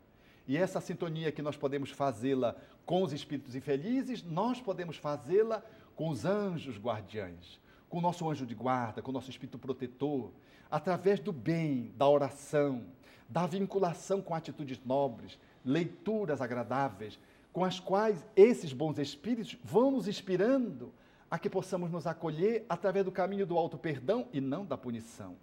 E 0.47 0.57
essa 0.57 0.79
sintonia 0.79 1.31
que 1.31 1.41
nós 1.41 1.57
podemos 1.57 1.89
fazê-la 1.89 2.55
com 2.85 3.01
os 3.01 3.11
espíritos 3.11 3.55
infelizes, 3.55 4.23
nós 4.23 4.61
podemos 4.61 4.97
fazê-la 4.97 5.63
com 5.95 6.09
os 6.09 6.25
anjos 6.25 6.77
guardiães, 6.77 7.59
com 7.89 7.97
o 7.97 8.01
nosso 8.01 8.29
anjo 8.29 8.45
de 8.45 8.53
guarda, 8.53 9.01
com 9.01 9.09
o 9.09 9.13
nosso 9.13 9.29
espírito 9.29 9.57
protetor, 9.57 10.31
através 10.69 11.19
do 11.19 11.31
bem, 11.31 11.91
da 11.97 12.07
oração, 12.07 12.83
da 13.27 13.47
vinculação 13.47 14.21
com 14.21 14.35
atitudes 14.35 14.79
nobres, 14.85 15.39
leituras 15.63 16.41
agradáveis, 16.41 17.17
com 17.51 17.63
as 17.63 17.79
quais 17.79 18.23
esses 18.35 18.73
bons 18.73 18.99
espíritos 18.99 19.57
vão 19.63 19.89
nos 19.89 20.07
inspirando 20.07 20.93
a 21.31 21.39
que 21.39 21.49
possamos 21.49 21.89
nos 21.89 22.05
acolher 22.05 22.65
através 22.69 23.03
do 23.03 23.11
caminho 23.11 23.45
do 23.45 23.57
auto-perdão 23.57 24.27
e 24.31 24.39
não 24.39 24.65
da 24.65 24.77
punição. 24.77 25.35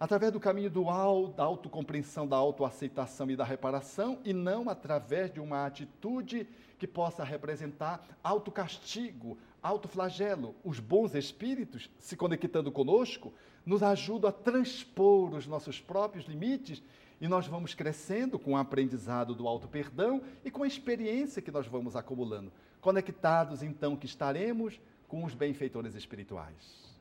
Através 0.00 0.32
do 0.32 0.38
caminho 0.38 0.70
do 0.70 0.88
auto, 0.88 1.36
da 1.36 1.42
autocompreensão, 1.42 2.26
da 2.26 2.36
autoaceitação 2.36 3.28
e 3.30 3.36
da 3.36 3.44
reparação, 3.44 4.20
e 4.24 4.32
não 4.32 4.68
através 4.68 5.32
de 5.32 5.40
uma 5.40 5.66
atitude 5.66 6.46
que 6.78 6.86
possa 6.86 7.24
representar 7.24 8.06
autocastigo, 8.22 9.36
autoflagelo. 9.60 10.54
Os 10.62 10.78
bons 10.78 11.14
espíritos, 11.16 11.90
se 11.98 12.16
conectando 12.16 12.70
conosco, 12.70 13.32
nos 13.66 13.82
ajudam 13.82 14.30
a 14.30 14.32
transpor 14.32 15.34
os 15.34 15.46
nossos 15.46 15.80
próprios 15.80 16.26
limites 16.26 16.80
e 17.20 17.26
nós 17.26 17.48
vamos 17.48 17.74
crescendo 17.74 18.38
com 18.38 18.52
o 18.52 18.56
aprendizado 18.56 19.34
do 19.34 19.48
auto-perdão 19.48 20.22
e 20.44 20.50
com 20.50 20.62
a 20.62 20.68
experiência 20.68 21.42
que 21.42 21.50
nós 21.50 21.66
vamos 21.66 21.96
acumulando. 21.96 22.52
Conectados, 22.80 23.64
então, 23.64 23.96
que 23.96 24.06
estaremos 24.06 24.80
com 25.08 25.24
os 25.24 25.34
benfeitores 25.34 25.96
espirituais. 25.96 26.94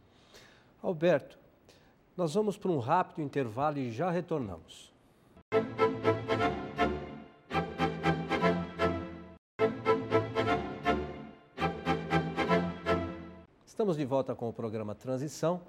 Alberto, 0.81 1.37
nós 2.17 2.33
vamos 2.33 2.57
para 2.57 2.71
um 2.71 2.79
rápido 2.79 3.21
intervalo 3.21 3.77
e 3.77 3.91
já 3.91 4.09
retornamos. 4.09 4.91
Estamos 13.63 13.95
de 13.95 14.03
volta 14.03 14.33
com 14.33 14.49
o 14.49 14.53
programa 14.53 14.95
Transição. 14.95 15.61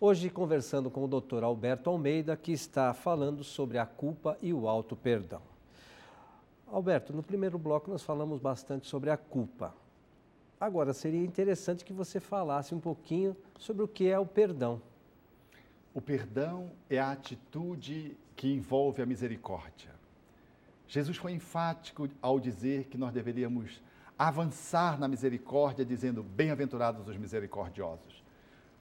Hoje 0.00 0.28
conversando 0.28 0.90
com 0.90 1.04
o 1.04 1.08
Dr. 1.08 1.44
Alberto 1.44 1.88
Almeida, 1.88 2.36
que 2.36 2.50
está 2.50 2.92
falando 2.92 3.44
sobre 3.44 3.78
a 3.78 3.86
culpa 3.86 4.36
e 4.42 4.52
o 4.52 4.68
auto 4.68 4.96
perdão. 4.96 5.42
Alberto, 6.66 7.12
no 7.12 7.22
primeiro 7.22 7.56
bloco 7.56 7.88
nós 7.88 8.02
falamos 8.02 8.40
bastante 8.40 8.88
sobre 8.88 9.10
a 9.10 9.16
culpa. 9.16 9.72
Agora, 10.60 10.92
seria 10.92 11.24
interessante 11.24 11.84
que 11.84 11.92
você 11.92 12.18
falasse 12.18 12.74
um 12.74 12.80
pouquinho 12.80 13.36
sobre 13.56 13.84
o 13.84 13.88
que 13.88 14.08
é 14.08 14.18
o 14.18 14.26
perdão. 14.26 14.80
O 15.94 16.00
perdão 16.00 16.72
é 16.90 16.98
a 16.98 17.12
atitude 17.12 18.16
que 18.34 18.52
envolve 18.52 19.00
a 19.00 19.06
misericórdia. 19.06 19.94
Jesus 20.88 21.16
foi 21.16 21.32
enfático 21.32 22.08
ao 22.20 22.38
dizer 22.40 22.86
que 22.86 22.98
nós 22.98 23.12
deveríamos 23.12 23.80
avançar 24.18 24.98
na 24.98 25.08
misericórdia, 25.08 25.84
dizendo: 25.84 26.22
Bem-aventurados 26.22 27.08
os 27.08 27.16
misericordiosos. 27.16 28.22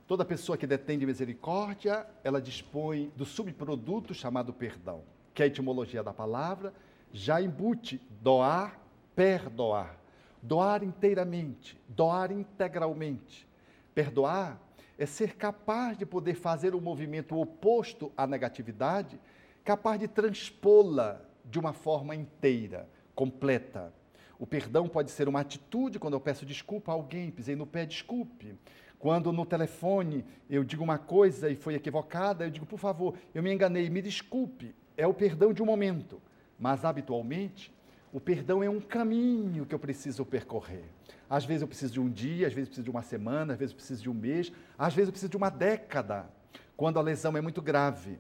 Toda 0.08 0.25
pessoa 0.25 0.58
que 0.58 0.67
detém 0.67 1.00
de 1.00 1.05
misericórdia, 1.05 2.05
ela 2.24 2.41
dispõe 2.41 3.12
do 3.15 3.25
subproduto 3.25 4.13
chamado 4.13 4.51
perdão, 4.51 5.03
que 5.34 5.41
é 5.41 5.46
a 5.46 5.48
etimologia 5.48 6.03
da 6.03 6.12
palavra, 6.12 6.74
já 7.13 7.39
embute 7.39 8.01
doar, 8.22 8.79
perdoar 9.15 10.03
doar 10.43 10.84
inteiramente, 10.84 11.79
doar 11.88 12.32
integralmente. 12.32 13.48
Perdoar 13.96 14.60
é 14.97 15.05
ser 15.05 15.35
capaz 15.35 15.97
de 15.97 16.05
poder 16.05 16.35
fazer 16.35 16.75
o 16.75 16.77
um 16.77 16.81
movimento 16.81 17.38
oposto 17.38 18.12
à 18.15 18.27
negatividade, 18.27 19.19
capaz 19.63 20.00
de 20.00 20.07
transpô-la 20.07 21.21
de 21.45 21.59
uma 21.59 21.73
forma 21.73 22.15
inteira, 22.15 22.88
completa. 23.15 23.93
O 24.39 24.45
perdão 24.45 24.88
pode 24.88 25.12
ser 25.12 25.27
uma 25.27 25.39
atitude 25.39 26.00
quando 26.00 26.15
eu 26.15 26.19
peço 26.19 26.45
desculpa 26.45 26.91
a 26.91 26.95
alguém, 26.95 27.31
pisei 27.31 27.55
no 27.55 27.65
pé, 27.65 27.85
desculpe. 27.85 28.55
Quando 29.00 29.31
no 29.33 29.45
telefone 29.45 30.25
eu 30.50 30.63
digo 30.63 30.83
uma 30.83 30.97
coisa 30.97 31.50
e 31.50 31.55
foi 31.55 31.75
equivocada, 31.75 32.45
eu 32.45 32.50
digo, 32.50 32.65
por 32.65 32.79
favor, 32.79 33.15
eu 33.33 33.43
me 33.43 33.53
enganei, 33.53 33.89
me 33.89 34.01
desculpe. 34.01 34.75
É 34.95 35.05
o 35.05 35.13
perdão 35.13 35.53
de 35.53 35.62
um 35.62 35.65
momento. 35.65 36.21
Mas 36.57 36.85
habitualmente, 36.85 37.73
o 38.12 38.19
perdão 38.19 38.63
é 38.63 38.69
um 38.69 38.79
caminho 38.79 39.65
que 39.65 39.73
eu 39.73 39.79
preciso 39.79 40.25
percorrer. 40.25 40.85
Às 41.30 41.46
vezes 41.46 41.62
eu 41.62 41.68
preciso 41.68 41.94
de 41.94 42.00
um 42.00 42.10
dia, 42.10 42.48
às 42.48 42.53
vezes 42.53 42.68
eu 42.68 42.72
preciso 42.72 42.86
de 42.86 42.92
uma 42.92 43.01
semana, 43.01 43.53
às 43.53 43.60
vezes 43.60 43.72
eu 43.72 43.77
preciso 43.77 44.03
de 44.03 44.10
um 44.10 44.13
mês, 44.13 44.51
às 44.77 44.94
vezes 44.94 45.08
eu 45.08 45.12
preciso 45.12 45.30
de 45.30 45.38
uma 45.38 45.50
década, 45.50 46.25
quando 46.75 47.00
a 47.00 47.01
lesão 47.01 47.36
é 47.38 47.42
muito 47.42 47.62
grave. 47.62 48.20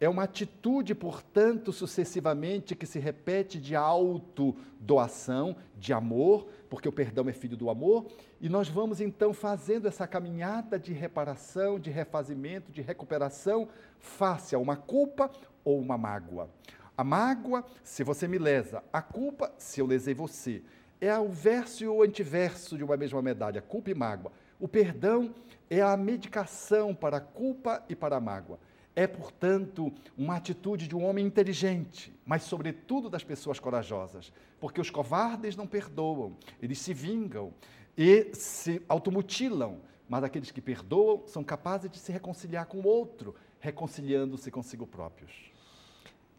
É 0.00 0.08
uma 0.08 0.24
atitude, 0.24 0.94
portanto, 0.94 1.72
sucessivamente 1.72 2.74
que 2.74 2.84
se 2.84 2.98
repete 2.98 3.60
de 3.60 3.76
autodoação, 3.76 5.56
de 5.78 5.92
amor, 5.92 6.48
porque 6.68 6.88
o 6.88 6.92
perdão 6.92 7.28
é 7.28 7.32
filho 7.32 7.56
do 7.56 7.70
amor, 7.70 8.06
e 8.40 8.48
nós 8.48 8.68
vamos 8.68 9.00
então 9.00 9.32
fazendo 9.32 9.86
essa 9.86 10.06
caminhada 10.06 10.78
de 10.78 10.92
reparação, 10.92 11.78
de 11.78 11.90
refazimento, 11.90 12.72
de 12.72 12.82
recuperação 12.82 13.68
face 13.98 14.54
a 14.54 14.58
uma 14.58 14.76
culpa 14.76 15.30
ou 15.64 15.78
uma 15.78 15.96
mágoa. 15.96 16.50
A 16.96 17.02
mágoa, 17.02 17.64
se 17.82 18.04
você 18.04 18.28
me 18.28 18.38
lesa, 18.38 18.82
a 18.92 19.00
culpa, 19.00 19.52
se 19.58 19.80
eu 19.80 19.86
lesei 19.86 20.14
você. 20.14 20.62
É 21.04 21.18
o 21.18 21.28
verso 21.28 21.84
e 21.84 21.86
o 21.86 22.02
antiverso 22.02 22.78
de 22.78 22.82
uma 22.82 22.96
mesma 22.96 23.20
medalha, 23.20 23.60
culpa 23.60 23.90
e 23.90 23.94
mágoa. 23.94 24.32
O 24.58 24.66
perdão 24.66 25.34
é 25.68 25.82
a 25.82 25.94
medicação 25.98 26.94
para 26.94 27.18
a 27.18 27.20
culpa 27.20 27.84
e 27.90 27.94
para 27.94 28.16
a 28.16 28.20
mágoa. 28.20 28.58
É, 28.96 29.06
portanto, 29.06 29.92
uma 30.16 30.36
atitude 30.36 30.88
de 30.88 30.96
um 30.96 31.04
homem 31.04 31.26
inteligente, 31.26 32.10
mas, 32.24 32.44
sobretudo, 32.44 33.10
das 33.10 33.22
pessoas 33.22 33.60
corajosas, 33.60 34.32
porque 34.58 34.80
os 34.80 34.88
covardes 34.88 35.56
não 35.56 35.66
perdoam, 35.66 36.38
eles 36.62 36.78
se 36.78 36.94
vingam 36.94 37.52
e 37.98 38.30
se 38.32 38.80
automutilam, 38.88 39.80
mas 40.08 40.24
aqueles 40.24 40.50
que 40.50 40.62
perdoam 40.62 41.26
são 41.26 41.44
capazes 41.44 41.90
de 41.90 41.98
se 41.98 42.12
reconciliar 42.12 42.64
com 42.64 42.78
o 42.78 42.86
outro, 42.86 43.34
reconciliando-se 43.60 44.50
consigo 44.50 44.86
próprios. 44.86 45.52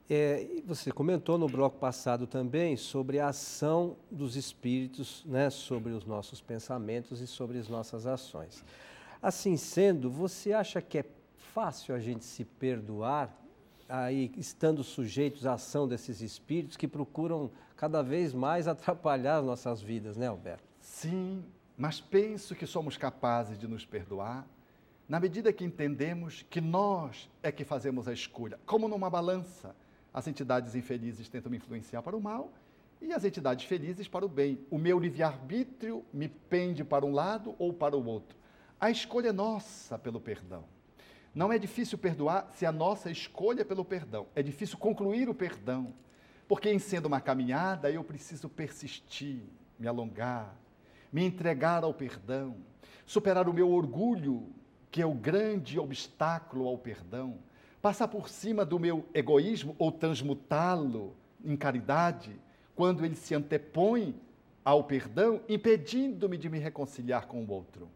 É, 0.07 0.47
você 0.65 0.91
comentou 0.91 1.37
no 1.37 1.47
bloco 1.47 1.79
passado 1.79 2.27
também 2.27 2.77
sobre 2.77 3.19
a 3.19 3.29
ação 3.29 3.97
dos 4.11 4.35
espíritos, 4.35 5.23
né, 5.25 5.49
sobre 5.49 5.93
os 5.93 6.05
nossos 6.05 6.39
pensamentos 6.39 7.21
e 7.21 7.27
sobre 7.27 7.57
as 7.57 7.67
nossas 7.67 8.05
ações. 8.05 8.63
Assim 9.19 9.57
sendo, 9.57 10.09
você 10.09 10.53
acha 10.53 10.79
que 10.79 10.99
é 10.99 11.05
fácil 11.53 11.95
a 11.95 11.99
gente 11.99 12.23
se 12.23 12.45
perdoar, 12.45 13.35
aí 13.89 14.31
estando 14.37 14.83
sujeitos 14.83 15.47
à 15.47 15.53
ação 15.53 15.87
desses 15.87 16.21
espíritos 16.21 16.77
que 16.77 16.87
procuram 16.87 17.49
cada 17.75 18.03
vez 18.03 18.31
mais 18.31 18.67
atrapalhar 18.69 19.37
as 19.37 19.45
nossas 19.45 19.81
vidas, 19.81 20.15
né, 20.15 20.27
Alberto? 20.27 20.63
Sim, 20.79 21.43
mas 21.75 21.99
penso 21.99 22.53
que 22.53 22.67
somos 22.67 22.95
capazes 22.95 23.57
de 23.57 23.67
nos 23.67 23.83
perdoar 23.83 24.45
na 25.07 25.19
medida 25.19 25.53
que 25.53 25.63
entendemos 25.63 26.45
que 26.49 26.59
nós 26.59 27.29
é 27.43 27.51
que 27.51 27.63
fazemos 27.63 28.07
a 28.07 28.13
escolha. 28.13 28.59
Como 28.65 28.87
numa 28.87 29.09
balança, 29.09 29.75
as 30.15 30.29
entidades 30.29 30.75
infelizes 30.75 31.27
tentam 31.27 31.51
me 31.51 31.57
influenciar 31.57 32.01
para 32.01 32.15
o 32.15 32.21
mal 32.21 32.53
e 33.01 33.11
as 33.11 33.25
entidades 33.25 33.65
felizes 33.65 34.07
para 34.07 34.25
o 34.25 34.29
bem. 34.29 34.57
O 34.71 34.77
meu 34.77 34.97
livre-arbítrio 34.97 36.05
me 36.13 36.29
pende 36.29 36.85
para 36.85 37.05
um 37.05 37.11
lado 37.11 37.53
ou 37.59 37.73
para 37.73 37.97
o 37.97 38.05
outro. 38.05 38.37
A 38.79 38.89
escolha 38.89 39.27
é 39.27 39.33
nossa 39.33 39.99
pelo 39.99 40.21
perdão. 40.21 40.63
Não 41.33 41.51
é 41.51 41.59
difícil 41.59 41.97
perdoar 41.97 42.49
se 42.53 42.65
a 42.65 42.71
nossa 42.71 43.11
escolha 43.11 43.63
é 43.63 43.65
pelo 43.65 43.83
perdão. 43.83 44.25
É 44.33 44.41
difícil 44.41 44.77
concluir 44.77 45.27
o 45.27 45.35
perdão. 45.35 45.93
Porque 46.47 46.71
em 46.71 46.79
sendo 46.79 47.07
uma 47.07 47.19
caminhada, 47.19 47.91
eu 47.91 48.01
preciso 48.01 48.47
persistir, 48.47 49.41
me 49.77 49.85
alongar, 49.85 50.55
me 51.11 51.25
entregar 51.25 51.83
ao 51.83 51.93
perdão, 51.93 52.55
superar 53.05 53.49
o 53.49 53.53
meu 53.53 53.69
orgulho, 53.69 54.47
que 54.89 55.01
é 55.01 55.05
o 55.05 55.13
grande 55.13 55.77
obstáculo 55.77 56.69
ao 56.69 56.77
perdão, 56.77 57.37
passar 57.85 58.07
por 58.07 58.27
cima 58.29 58.65
do 58.65 58.79
meu 58.79 59.05
egoísmo 59.13 59.75
ou 59.77 59.91
transmutá-lo 59.91 61.15
em 61.43 61.55
caridade, 61.55 62.35
quando 62.75 63.05
ele 63.05 63.15
se 63.15 63.35
antepõe 63.35 64.19
ao 64.63 64.85
perdão, 64.85 65.39
impedindo-me 65.47 66.35
de 66.35 66.49
me 66.49 66.57
reconciliar 66.57 67.27
com 67.27 67.43
o 67.43 67.51
outro. 67.51 67.87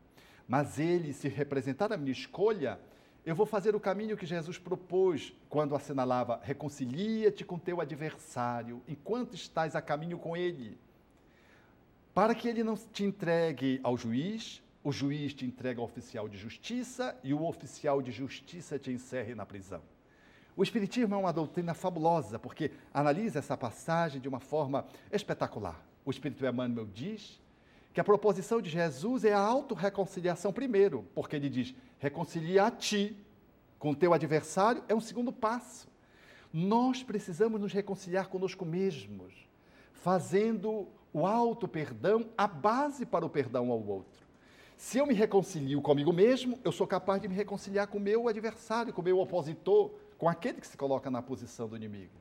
Mas 0.47 0.77
ele, 0.77 1.11
se 1.11 1.27
representar 1.27 1.91
a 1.91 1.97
minha 1.97 2.11
escolha, 2.11 2.79
eu 3.25 3.33
vou 3.33 3.47
fazer 3.47 3.75
o 3.75 3.79
caminho 3.79 4.15
que 4.15 4.27
Jesus 4.27 4.59
propôs 4.59 5.33
quando 5.49 5.73
assinalava: 5.73 6.39
reconcilia-te 6.43 7.43
com 7.43 7.57
teu 7.57 7.81
adversário 7.81 8.83
enquanto 8.87 9.33
estás 9.33 9.75
a 9.75 9.81
caminho 9.81 10.19
com 10.19 10.37
ele. 10.37 10.77
Para 12.13 12.35
que 12.35 12.47
ele 12.47 12.63
não 12.63 12.75
te 12.75 13.03
entregue 13.03 13.79
ao 13.81 13.97
juiz, 13.97 14.61
o 14.83 14.91
juiz 14.91 15.33
te 15.33 15.45
entrega 15.45 15.81
ao 15.81 15.85
oficial 15.85 16.29
de 16.29 16.37
justiça 16.37 17.17
e 17.23 17.33
o 17.33 17.45
oficial 17.45 18.01
de 18.01 18.11
justiça 18.11 18.79
te 18.79 18.91
encerre 18.91 19.35
na 19.35 19.45
prisão. 19.45 19.81
O 20.55 20.63
Espiritismo 20.63 21.15
é 21.15 21.17
uma 21.17 21.31
doutrina 21.31 21.73
fabulosa, 21.73 22.37
porque 22.37 22.71
analisa 22.93 23.39
essa 23.39 23.55
passagem 23.55 24.19
de 24.19 24.27
uma 24.27 24.39
forma 24.39 24.85
espetacular. 25.11 25.83
O 26.05 26.11
Espírito 26.11 26.45
Emmanuel 26.45 26.85
diz 26.85 27.39
que 27.93 27.99
a 27.99 28.03
proposição 28.03 28.61
de 28.61 28.69
Jesus 28.69 29.23
é 29.23 29.33
a 29.33 29.39
autorreconciliação 29.39 30.51
primeiro, 30.51 31.05
porque 31.13 31.35
ele 31.35 31.49
diz: 31.49 31.73
reconcilia 31.97 32.65
a 32.65 32.71
ti 32.71 33.15
com 33.77 33.91
o 33.91 33.95
teu 33.95 34.13
adversário, 34.13 34.83
é 34.87 34.95
um 34.95 35.01
segundo 35.01 35.31
passo. 35.31 35.87
Nós 36.51 37.03
precisamos 37.03 37.61
nos 37.61 37.71
reconciliar 37.71 38.27
conosco 38.27 38.65
mesmos, 38.65 39.33
fazendo 39.93 40.87
o 41.13 41.25
auto 41.25 41.67
perdão 41.67 42.29
a 42.37 42.47
base 42.47 43.05
para 43.05 43.25
o 43.25 43.29
perdão 43.29 43.71
ao 43.71 43.81
outro. 43.81 44.18
Se 44.79 44.97
eu 44.97 45.05
me 45.05 45.13
reconcilio 45.13 45.81
comigo 45.81 46.13
mesmo, 46.13 46.57
eu 46.63 46.71
sou 46.71 46.87
capaz 46.87 47.21
de 47.21 47.27
me 47.27 47.35
reconciliar 47.35 47.85
com 47.87 47.97
o 47.97 48.01
meu 48.01 48.29
adversário, 48.29 48.93
com 48.93 49.01
o 49.01 49.03
meu 49.03 49.19
opositor, 49.19 49.91
com 50.17 50.29
aquele 50.29 50.61
que 50.61 50.65
se 50.65 50.77
coloca 50.77 51.11
na 51.11 51.21
posição 51.21 51.67
do 51.67 51.75
inimigo. 51.75 52.13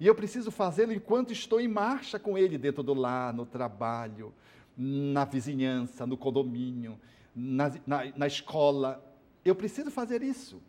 E 0.00 0.06
eu 0.06 0.14
preciso 0.14 0.50
fazê-lo 0.50 0.90
enquanto 0.90 1.34
estou 1.34 1.60
em 1.60 1.68
marcha 1.68 2.18
com 2.18 2.38
ele, 2.38 2.56
dentro 2.56 2.82
do 2.82 2.94
lar, 2.94 3.34
no 3.34 3.44
trabalho, 3.44 4.32
na 4.74 5.26
vizinhança, 5.26 6.06
no 6.06 6.16
condomínio, 6.16 6.98
na, 7.36 7.70
na, 7.86 8.04
na 8.16 8.26
escola. 8.26 9.04
Eu 9.44 9.54
preciso 9.54 9.90
fazer 9.90 10.22
isso. 10.22 10.62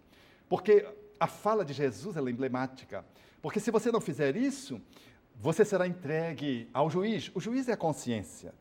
Porque 0.50 0.86
a 1.18 1.26
fala 1.26 1.64
de 1.64 1.72
Jesus 1.72 2.18
é 2.18 2.20
emblemática. 2.20 3.06
Porque 3.42 3.62
se 3.62 3.72
você 3.72 3.94
não 3.94 4.02
fizer 4.02 4.36
isso, 4.36 4.82
você 5.38 5.64
será 5.64 5.88
entregue 5.88 6.68
ao 6.74 6.90
juiz. 6.90 7.32
O 7.34 7.40
juiz 7.40 7.70
é 7.70 7.72
a 7.72 7.78
consciência, 7.78 8.54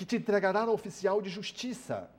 que 0.00 0.06
te 0.06 0.16
entregará 0.16 0.62
ao 0.62 0.72
oficial 0.72 1.20
de 1.20 1.28
justiça. 1.28 2.10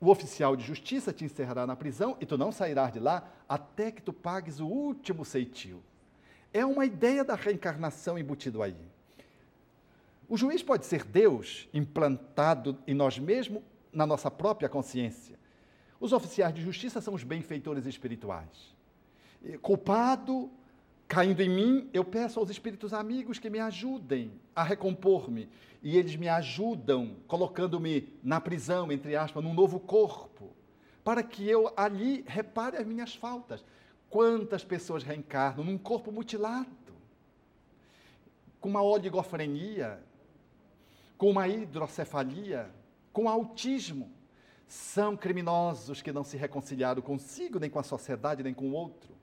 O 0.00 0.08
oficial 0.08 0.54
de 0.54 0.62
justiça 0.62 1.12
te 1.12 1.24
encerrará 1.24 1.66
na 1.66 1.74
prisão 1.74 2.16
e 2.20 2.24
tu 2.24 2.38
não 2.38 2.52
sairás 2.52 2.92
de 2.92 3.00
lá 3.00 3.28
até 3.48 3.90
que 3.90 4.00
tu 4.00 4.12
pagues 4.12 4.60
o 4.60 4.66
último 4.68 5.24
ceitil. 5.24 5.82
É 6.52 6.64
uma 6.64 6.86
ideia 6.86 7.24
da 7.24 7.34
reencarnação 7.34 8.16
embutido 8.16 8.62
aí. 8.62 8.76
O 10.28 10.36
juiz 10.36 10.62
pode 10.62 10.86
ser 10.86 11.04
Deus 11.04 11.68
implantado 11.74 12.78
em 12.86 12.94
nós 12.94 13.18
mesmos, 13.18 13.64
na 13.92 14.06
nossa 14.06 14.30
própria 14.30 14.68
consciência. 14.68 15.36
Os 15.98 16.12
oficiais 16.12 16.54
de 16.54 16.62
justiça 16.62 17.00
são 17.00 17.14
os 17.14 17.24
benfeitores 17.24 17.84
espirituais. 17.84 18.76
Culpado, 19.60 20.48
caindo 21.08 21.40
em 21.40 21.48
mim, 21.48 21.90
eu 21.92 22.04
peço 22.04 22.38
aos 22.38 22.50
espíritos 22.50 22.92
amigos 22.92 23.38
que 23.38 23.48
me 23.48 23.58
ajudem 23.58 24.30
a 24.54 24.62
recompor-me. 24.62 25.48
E 25.82 25.96
eles 25.96 26.14
me 26.16 26.28
ajudam 26.28 27.16
colocando-me 27.26 28.12
na 28.22 28.40
prisão, 28.40 28.92
entre 28.92 29.16
aspas, 29.16 29.42
num 29.42 29.54
novo 29.54 29.80
corpo, 29.80 30.52
para 31.02 31.22
que 31.22 31.48
eu 31.48 31.72
ali 31.76 32.24
repare 32.26 32.76
as 32.76 32.86
minhas 32.86 33.14
faltas. 33.14 33.64
Quantas 34.10 34.62
pessoas 34.62 35.02
reencarnam 35.02 35.64
num 35.64 35.78
corpo 35.78 36.12
mutilado, 36.12 36.68
com 38.60 38.68
uma 38.68 38.82
oligofrenia, 38.82 40.02
com 41.16 41.30
uma 41.30 41.48
hidrocefalia, 41.48 42.70
com 43.12 43.28
autismo. 43.28 44.10
São 44.66 45.16
criminosos 45.16 46.02
que 46.02 46.12
não 46.12 46.22
se 46.22 46.36
reconciliaram 46.36 47.00
consigo, 47.00 47.58
nem 47.58 47.70
com 47.70 47.78
a 47.78 47.82
sociedade, 47.82 48.42
nem 48.42 48.52
com 48.52 48.68
o 48.68 48.72
outro. 48.72 49.17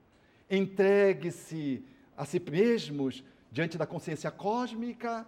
Entregue-se 0.49 1.83
a 2.15 2.25
si 2.25 2.39
mesmos 2.39 3.23
diante 3.51 3.77
da 3.77 3.85
consciência 3.85 4.29
cósmica, 4.29 5.25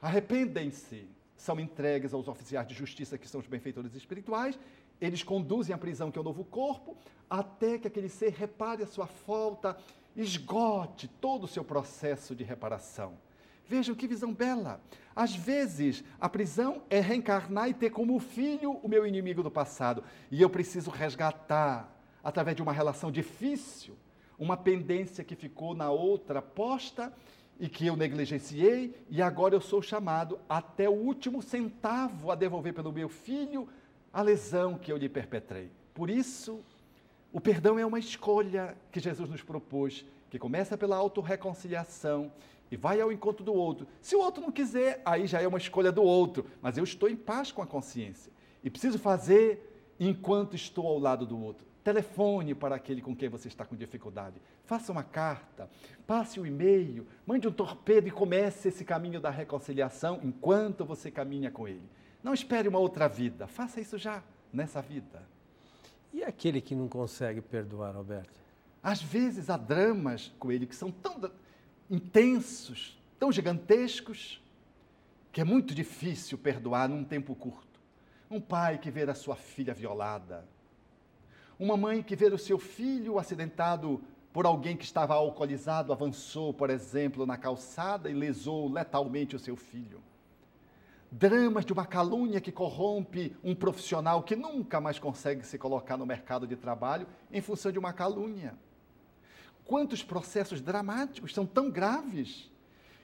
arrependem-se, 0.00 1.08
são 1.36 1.58
entregues 1.58 2.12
aos 2.12 2.28
oficiais 2.28 2.66
de 2.66 2.74
justiça, 2.74 3.18
que 3.18 3.28
são 3.28 3.40
os 3.40 3.46
benfeitores 3.46 3.94
espirituais, 3.94 4.58
eles 5.00 5.22
conduzem 5.22 5.74
à 5.74 5.78
prisão, 5.78 6.10
que 6.10 6.18
é 6.18 6.20
o 6.20 6.24
novo 6.24 6.44
corpo, 6.44 6.96
até 7.28 7.78
que 7.78 7.88
aquele 7.88 8.08
ser 8.08 8.32
repare 8.32 8.82
a 8.82 8.86
sua 8.86 9.06
falta, 9.06 9.76
esgote 10.16 11.08
todo 11.08 11.44
o 11.44 11.48
seu 11.48 11.64
processo 11.64 12.34
de 12.34 12.44
reparação. 12.44 13.14
Vejam 13.66 13.94
que 13.94 14.06
visão 14.06 14.32
bela. 14.32 14.80
Às 15.16 15.34
vezes, 15.34 16.04
a 16.20 16.28
prisão 16.28 16.82
é 16.90 17.00
reencarnar 17.00 17.68
e 17.68 17.74
ter 17.74 17.90
como 17.90 18.18
filho 18.18 18.72
o 18.72 18.88
meu 18.88 19.06
inimigo 19.06 19.42
do 19.42 19.50
passado. 19.50 20.04
E 20.30 20.40
eu 20.40 20.50
preciso 20.50 20.90
resgatar, 20.90 21.90
através 22.22 22.56
de 22.56 22.62
uma 22.62 22.72
relação 22.72 23.10
difícil, 23.10 23.96
uma 24.38 24.56
pendência 24.56 25.24
que 25.24 25.34
ficou 25.34 25.74
na 25.74 25.90
outra 25.90 26.42
posta 26.42 27.12
e 27.58 27.68
que 27.68 27.86
eu 27.86 27.96
negligenciei, 27.96 28.94
e 29.08 29.22
agora 29.22 29.54
eu 29.54 29.60
sou 29.60 29.80
chamado 29.80 30.38
até 30.48 30.88
o 30.88 30.92
último 30.92 31.40
centavo 31.40 32.30
a 32.30 32.34
devolver 32.34 32.74
pelo 32.74 32.92
meu 32.92 33.08
filho 33.08 33.68
a 34.12 34.22
lesão 34.22 34.76
que 34.76 34.92
eu 34.92 34.96
lhe 34.96 35.08
perpetrei. 35.08 35.70
Por 35.92 36.10
isso, 36.10 36.60
o 37.32 37.40
perdão 37.40 37.78
é 37.78 37.86
uma 37.86 37.98
escolha 37.98 38.76
que 38.90 39.00
Jesus 39.00 39.28
nos 39.30 39.42
propôs, 39.42 40.04
que 40.30 40.38
começa 40.38 40.76
pela 40.76 40.96
autorreconciliação 40.96 42.32
e 42.70 42.76
vai 42.76 43.00
ao 43.00 43.12
encontro 43.12 43.44
do 43.44 43.52
outro. 43.52 43.86
Se 44.00 44.16
o 44.16 44.20
outro 44.20 44.42
não 44.42 44.50
quiser, 44.50 45.00
aí 45.04 45.26
já 45.26 45.40
é 45.40 45.46
uma 45.46 45.58
escolha 45.58 45.92
do 45.92 46.02
outro, 46.02 46.46
mas 46.60 46.76
eu 46.76 46.84
estou 46.84 47.08
em 47.08 47.16
paz 47.16 47.52
com 47.52 47.62
a 47.62 47.66
consciência 47.66 48.32
e 48.62 48.70
preciso 48.70 48.98
fazer 48.98 49.94
enquanto 49.98 50.56
estou 50.56 50.86
ao 50.86 50.98
lado 50.98 51.24
do 51.24 51.40
outro. 51.40 51.66
Telefone 51.84 52.54
para 52.54 52.76
aquele 52.76 53.02
com 53.02 53.14
quem 53.14 53.28
você 53.28 53.46
está 53.46 53.66
com 53.66 53.76
dificuldade. 53.76 54.40
Faça 54.64 54.90
uma 54.90 55.04
carta, 55.04 55.68
passe 56.06 56.40
um 56.40 56.46
e-mail, 56.46 57.06
mande 57.26 57.46
um 57.46 57.52
torpedo 57.52 58.08
e 58.08 58.10
comece 58.10 58.68
esse 58.68 58.86
caminho 58.86 59.20
da 59.20 59.28
reconciliação 59.28 60.18
enquanto 60.22 60.82
você 60.82 61.10
caminha 61.10 61.50
com 61.50 61.68
ele. 61.68 61.86
Não 62.22 62.32
espere 62.32 62.68
uma 62.68 62.78
outra 62.78 63.06
vida, 63.06 63.46
faça 63.46 63.82
isso 63.82 63.98
já, 63.98 64.22
nessa 64.50 64.80
vida. 64.80 65.22
E 66.10 66.24
aquele 66.24 66.62
que 66.62 66.74
não 66.74 66.88
consegue 66.88 67.42
perdoar, 67.42 67.94
Alberto? 67.94 68.40
Às 68.82 69.02
vezes 69.02 69.50
há 69.50 69.58
dramas 69.58 70.32
com 70.38 70.50
ele 70.50 70.66
que 70.66 70.74
são 70.74 70.90
tão 70.90 71.30
intensos, 71.90 72.98
tão 73.18 73.30
gigantescos, 73.30 74.42
que 75.30 75.40
é 75.40 75.44
muito 75.44 75.74
difícil 75.74 76.38
perdoar 76.38 76.88
num 76.88 77.04
tempo 77.04 77.34
curto. 77.34 77.78
Um 78.30 78.40
pai 78.40 78.78
que 78.78 78.90
vê 78.90 79.02
a 79.02 79.14
sua 79.14 79.36
filha 79.36 79.74
violada, 79.74 80.46
uma 81.58 81.76
mãe 81.76 82.02
que 82.02 82.16
vê 82.16 82.26
o 82.26 82.38
seu 82.38 82.58
filho 82.58 83.18
acidentado 83.18 84.02
por 84.32 84.46
alguém 84.46 84.76
que 84.76 84.84
estava 84.84 85.14
alcoolizado, 85.14 85.92
avançou, 85.92 86.52
por 86.52 86.68
exemplo, 86.68 87.24
na 87.24 87.36
calçada 87.36 88.10
e 88.10 88.12
lesou 88.12 88.68
letalmente 88.68 89.36
o 89.36 89.38
seu 89.38 89.54
filho. 89.54 90.02
Dramas 91.08 91.64
de 91.64 91.72
uma 91.72 91.86
calúnia 91.86 92.40
que 92.40 92.50
corrompe 92.50 93.36
um 93.44 93.54
profissional 93.54 94.24
que 94.24 94.34
nunca 94.34 94.80
mais 94.80 94.98
consegue 94.98 95.46
se 95.46 95.56
colocar 95.56 95.96
no 95.96 96.04
mercado 96.04 96.48
de 96.48 96.56
trabalho 96.56 97.06
em 97.30 97.40
função 97.40 97.70
de 97.70 97.78
uma 97.78 97.92
calúnia. 97.92 98.58
Quantos 99.64 100.02
processos 100.02 100.60
dramáticos 100.60 101.32
são 101.32 101.46
tão 101.46 101.70
graves 101.70 102.50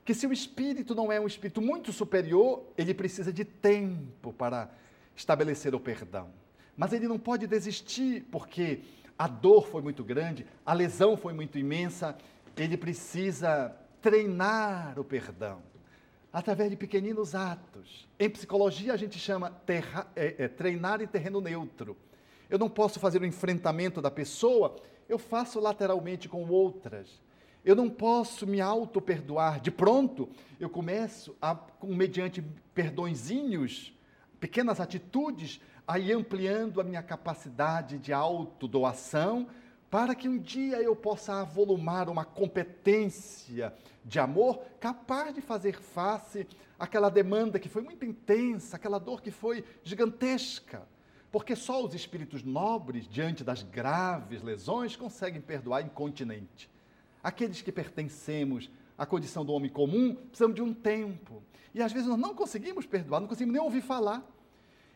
que, 0.03 0.13
se 0.13 0.27
o 0.27 0.33
espírito 0.33 0.93
não 0.93 1.09
é 1.09 1.17
um 1.17 1.27
espírito 1.27 1.61
muito 1.61 1.93
superior, 1.93 2.61
ele 2.77 2.93
precisa 2.93 3.31
de 3.31 3.45
tempo 3.45 4.33
para 4.33 4.69
estabelecer 5.15 5.73
o 5.73 5.79
perdão. 5.79 6.40
Mas 6.75 6.93
ele 6.93 7.07
não 7.07 7.19
pode 7.19 7.47
desistir, 7.47 8.25
porque 8.31 8.81
a 9.17 9.27
dor 9.27 9.67
foi 9.67 9.81
muito 9.81 10.03
grande, 10.03 10.45
a 10.65 10.73
lesão 10.73 11.15
foi 11.15 11.33
muito 11.33 11.57
imensa, 11.57 12.17
ele 12.57 12.77
precisa 12.77 13.75
treinar 14.01 14.99
o 14.99 15.03
perdão 15.03 15.61
através 16.31 16.69
de 16.69 16.77
pequeninos 16.77 17.35
atos. 17.35 18.07
Em 18.19 18.29
psicologia, 18.29 18.93
a 18.93 18.97
gente 18.97 19.19
chama 19.19 19.51
terra, 19.65 20.07
é, 20.15 20.45
é, 20.45 20.47
treinar 20.47 21.01
em 21.01 21.07
terreno 21.07 21.41
neutro. 21.41 21.97
Eu 22.49 22.57
não 22.57 22.69
posso 22.69 22.99
fazer 22.99 23.21
o 23.21 23.25
enfrentamento 23.25 24.01
da 24.01 24.09
pessoa, 24.09 24.75
eu 25.09 25.19
faço 25.19 25.59
lateralmente 25.59 26.29
com 26.29 26.47
outras. 26.49 27.21
Eu 27.63 27.75
não 27.75 27.89
posso 27.89 28.47
me 28.47 28.59
auto-perdoar. 28.59 29.59
De 29.59 29.69
pronto, 29.69 30.29
eu 30.59 30.69
começo, 30.69 31.35
a, 31.41 31.57
mediante 31.83 32.43
perdõezinhos, 32.73 33.93
pequenas 34.39 34.79
atitudes, 34.79 35.61
a 35.91 35.99
ir 35.99 36.13
ampliando 36.13 36.79
a 36.79 36.85
minha 36.85 37.03
capacidade 37.03 37.97
de 37.97 38.13
autodoação, 38.13 39.47
para 39.89 40.15
que 40.15 40.29
um 40.29 40.37
dia 40.37 40.81
eu 40.81 40.95
possa 40.95 41.41
avolumar 41.41 42.07
uma 42.07 42.23
competência 42.23 43.73
de 44.05 44.17
amor 44.17 44.61
capaz 44.79 45.35
de 45.35 45.41
fazer 45.41 45.81
face 45.81 46.47
àquela 46.79 47.09
demanda 47.09 47.59
que 47.59 47.67
foi 47.67 47.81
muito 47.81 48.05
intensa, 48.05 48.77
aquela 48.77 48.99
dor 48.99 49.21
que 49.21 49.31
foi 49.31 49.65
gigantesca. 49.83 50.87
Porque 51.29 51.57
só 51.57 51.83
os 51.83 51.93
espíritos 51.93 52.41
nobres, 52.41 53.05
diante 53.05 53.43
das 53.43 53.61
graves 53.61 54.41
lesões, 54.41 54.95
conseguem 54.95 55.41
perdoar 55.41 55.81
incontinente. 55.81 56.69
Aqueles 57.21 57.61
que 57.61 57.71
pertencemos 57.71 58.71
à 58.97 59.05
condição 59.05 59.43
do 59.43 59.51
homem 59.51 59.69
comum, 59.69 60.15
precisamos 60.15 60.55
de 60.55 60.61
um 60.61 60.73
tempo. 60.73 61.43
E 61.75 61.81
às 61.81 61.91
vezes 61.91 62.07
nós 62.07 62.17
não 62.17 62.33
conseguimos 62.33 62.85
perdoar, 62.85 63.19
não 63.19 63.27
conseguimos 63.27 63.55
nem 63.55 63.61
ouvir 63.61 63.81
falar. 63.81 64.25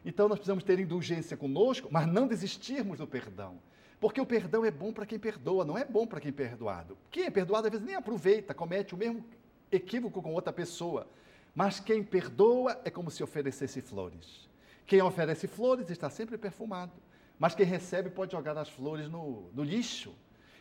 Então 0.05 0.29
nós 0.29 0.37
precisamos 0.37 0.63
ter 0.63 0.79
indulgência 0.79 1.35
conosco, 1.35 1.89
mas 1.91 2.05
não 2.05 2.27
desistirmos 2.27 2.99
do 2.99 3.07
perdão. 3.07 3.57
Porque 3.99 4.21
o 4.21 4.25
perdão 4.25 4.63
é 4.63 4.69
bom 4.69 4.93
para 4.93 5.05
quem 5.05 5.17
perdoa, 5.17 5.65
não 5.65 5.75
é 5.75 5.83
bom 5.83 6.05
para 6.05 6.21
quem 6.21 6.29
é 6.29 6.31
perdoado. 6.31 6.95
Quem 7.09 7.23
é 7.23 7.29
perdoado 7.31 7.67
às 7.67 7.71
vezes 7.71 7.85
nem 7.85 7.95
aproveita, 7.95 8.53
comete 8.53 8.93
o 8.93 8.97
mesmo 8.97 9.25
equívoco 9.71 10.21
com 10.21 10.33
outra 10.33 10.53
pessoa. 10.53 11.07
Mas 11.55 11.79
quem 11.79 12.03
perdoa 12.03 12.79
é 12.85 12.91
como 12.91 13.09
se 13.09 13.23
oferecesse 13.23 13.81
flores. 13.81 14.47
Quem 14.85 15.01
oferece 15.01 15.47
flores 15.47 15.89
está 15.89 16.09
sempre 16.09 16.37
perfumado, 16.37 16.93
mas 17.39 17.55
quem 17.55 17.65
recebe 17.65 18.11
pode 18.11 18.33
jogar 18.33 18.55
as 18.57 18.69
flores 18.69 19.09
no, 19.09 19.49
no 19.53 19.63
lixo. 19.63 20.13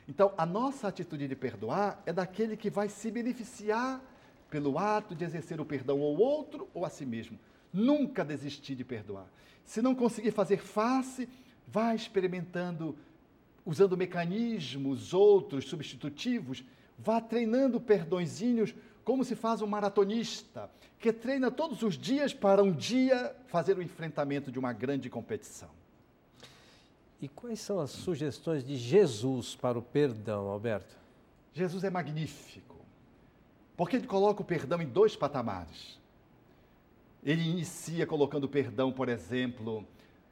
Então, 0.08 0.32
a 0.38 0.46
nossa 0.46 0.88
atitude 0.88 1.28
de 1.28 1.36
perdoar 1.36 2.02
é 2.06 2.12
daquele 2.12 2.56
que 2.56 2.70
vai 2.70 2.88
se 2.88 3.10
beneficiar 3.10 4.00
pelo 4.48 4.78
ato 4.78 5.14
de 5.14 5.24
exercer 5.24 5.60
o 5.60 5.64
perdão 5.64 6.00
ao 6.00 6.16
outro 6.16 6.68
ou 6.72 6.84
a 6.84 6.88
si 6.88 7.04
mesmo. 7.04 7.38
Nunca 7.74 8.24
desistir 8.24 8.76
de 8.76 8.84
perdoar. 8.84 9.26
Se 9.64 9.82
não 9.82 9.94
conseguir 9.94 10.30
fazer 10.30 10.58
face, 10.58 11.28
vá 11.66 11.94
experimentando, 11.94 12.96
usando 13.66 13.96
mecanismos 13.96 15.12
outros 15.12 15.64
substitutivos, 15.64 16.64
vá 16.96 17.20
treinando 17.20 17.80
perdõezinhos 17.80 18.72
como 19.04 19.24
se 19.24 19.34
faz 19.34 19.60
um 19.60 19.66
maratonista 19.66 20.70
que 20.98 21.12
treina 21.12 21.50
todos 21.50 21.82
os 21.82 21.98
dias 21.98 22.32
para 22.32 22.62
um 22.62 22.72
dia 22.72 23.36
fazer 23.48 23.76
o 23.76 23.82
enfrentamento 23.82 24.50
de 24.50 24.58
uma 24.58 24.72
grande 24.72 25.10
competição. 25.10 25.68
E 27.20 27.28
quais 27.28 27.60
são 27.60 27.80
as 27.80 27.90
sugestões 27.90 28.64
de 28.64 28.76
Jesus 28.76 29.54
para 29.54 29.78
o 29.78 29.82
perdão, 29.82 30.46
Alberto? 30.46 30.96
Jesus 31.52 31.84
é 31.84 31.90
magnífico, 31.90 32.76
porque 33.76 33.96
ele 33.96 34.06
coloca 34.06 34.42
o 34.42 34.44
perdão 34.44 34.80
em 34.80 34.86
dois 34.86 35.14
patamares. 35.14 35.98
Ele 37.24 37.42
inicia 37.42 38.06
colocando 38.06 38.48
perdão, 38.48 38.92
por 38.92 39.08
exemplo, 39.08 39.86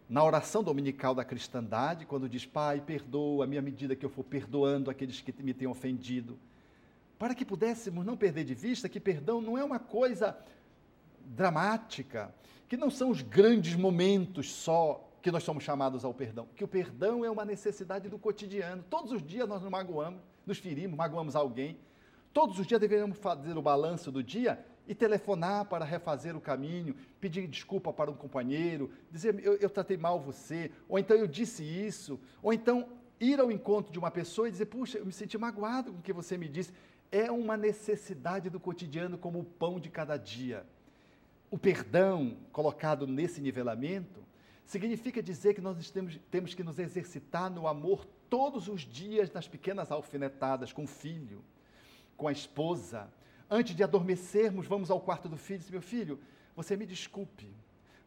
na 0.08 0.22
oração 0.22 0.62
dominical 0.62 1.14
da 1.14 1.24
cristandade, 1.24 2.04
quando 2.04 2.28
diz: 2.28 2.44
Pai, 2.44 2.80
perdoa-me 2.80 3.56
à 3.56 3.62
medida 3.62 3.96
que 3.96 4.04
eu 4.04 4.10
for 4.10 4.22
perdoando 4.22 4.90
aqueles 4.90 5.20
que 5.20 5.32
me 5.42 5.54
têm 5.54 5.66
ofendido 5.66 6.38
para 7.22 7.36
que 7.36 7.44
pudéssemos 7.44 8.04
não 8.04 8.16
perder 8.16 8.42
de 8.42 8.52
vista 8.52 8.88
que 8.88 8.98
perdão 8.98 9.40
não 9.40 9.56
é 9.56 9.62
uma 9.62 9.78
coisa 9.78 10.36
dramática, 11.24 12.34
que 12.68 12.76
não 12.76 12.90
são 12.90 13.10
os 13.10 13.22
grandes 13.22 13.76
momentos 13.76 14.50
só 14.52 15.08
que 15.22 15.30
nós 15.30 15.44
somos 15.44 15.62
chamados 15.62 16.04
ao 16.04 16.12
perdão, 16.12 16.48
que 16.56 16.64
o 16.64 16.66
perdão 16.66 17.24
é 17.24 17.30
uma 17.30 17.44
necessidade 17.44 18.08
do 18.08 18.18
cotidiano. 18.18 18.84
Todos 18.90 19.12
os 19.12 19.22
dias 19.22 19.48
nós 19.48 19.62
nos 19.62 19.70
magoamos, 19.70 20.20
nos 20.44 20.58
ferimos, 20.58 20.96
magoamos 20.96 21.36
alguém. 21.36 21.78
Todos 22.32 22.58
os 22.58 22.66
dias 22.66 22.80
deveríamos 22.80 23.16
fazer 23.18 23.56
o 23.56 23.62
balanço 23.62 24.10
do 24.10 24.20
dia 24.20 24.58
e 24.86 24.94
telefonar 24.94 25.66
para 25.66 25.84
refazer 25.84 26.36
o 26.36 26.40
caminho, 26.40 26.94
pedir 27.20 27.46
desculpa 27.46 27.92
para 27.92 28.10
um 28.10 28.14
companheiro, 28.14 28.90
dizer 29.10 29.38
eu, 29.44 29.54
eu 29.54 29.70
tratei 29.70 29.96
mal 29.96 30.18
você, 30.18 30.70
ou 30.88 30.98
então 30.98 31.16
eu 31.16 31.26
disse 31.26 31.62
isso, 31.62 32.18
ou 32.42 32.52
então 32.52 32.88
ir 33.20 33.38
ao 33.38 33.52
encontro 33.52 33.92
de 33.92 33.98
uma 33.98 34.10
pessoa 34.10 34.48
e 34.48 34.50
dizer, 34.50 34.66
puxa, 34.66 34.98
eu 34.98 35.06
me 35.06 35.12
senti 35.12 35.38
magoado 35.38 35.92
com 35.92 35.98
o 35.98 36.02
que 36.02 36.12
você 36.12 36.36
me 36.36 36.48
disse 36.48 36.72
é 37.12 37.30
uma 37.30 37.58
necessidade 37.58 38.48
do 38.48 38.58
cotidiano 38.58 39.18
como 39.18 39.40
o 39.40 39.44
pão 39.44 39.78
de 39.78 39.90
cada 39.90 40.16
dia. 40.16 40.64
O 41.50 41.58
perdão, 41.58 42.38
colocado 42.50 43.06
nesse 43.06 43.38
nivelamento, 43.42 44.24
significa 44.64 45.22
dizer 45.22 45.52
que 45.52 45.60
nós 45.60 45.90
temos, 45.90 46.18
temos 46.30 46.54
que 46.54 46.64
nos 46.64 46.78
exercitar 46.78 47.50
no 47.50 47.68
amor 47.68 48.06
todos 48.30 48.66
os 48.66 48.80
dias 48.80 49.30
nas 49.30 49.46
pequenas 49.46 49.92
alfinetadas 49.92 50.72
com 50.72 50.84
o 50.84 50.88
filho, 50.88 51.44
com 52.16 52.26
a 52.26 52.32
esposa. 52.32 53.12
Antes 53.54 53.76
de 53.76 53.84
adormecermos, 53.84 54.66
vamos 54.66 54.90
ao 54.90 54.98
quarto 54.98 55.28
do 55.28 55.36
filho 55.36 55.58
e 55.58 55.60
diz, 55.60 55.70
meu 55.70 55.82
filho, 55.82 56.18
você 56.56 56.76
me 56.76 56.86
desculpe, 56.86 57.54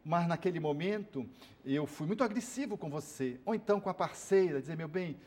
mas 0.04 0.28
naquele 0.28 0.60
momento 0.60 1.30
eu 1.64 1.86
fui 1.86 2.08
muito 2.08 2.24
agressivo 2.24 2.78
com 2.78 2.90
você. 2.90 3.40
Ou 3.46 3.54
então 3.54 3.80
com 3.80 3.90
a 3.90 3.94
parceira, 3.94 4.60
dizer, 4.60 4.76
meu 4.76 4.88
bem, 4.88 5.18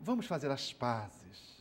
vamos 0.00 0.26
fazer 0.26 0.50
as 0.50 0.72
pazes 0.72 1.54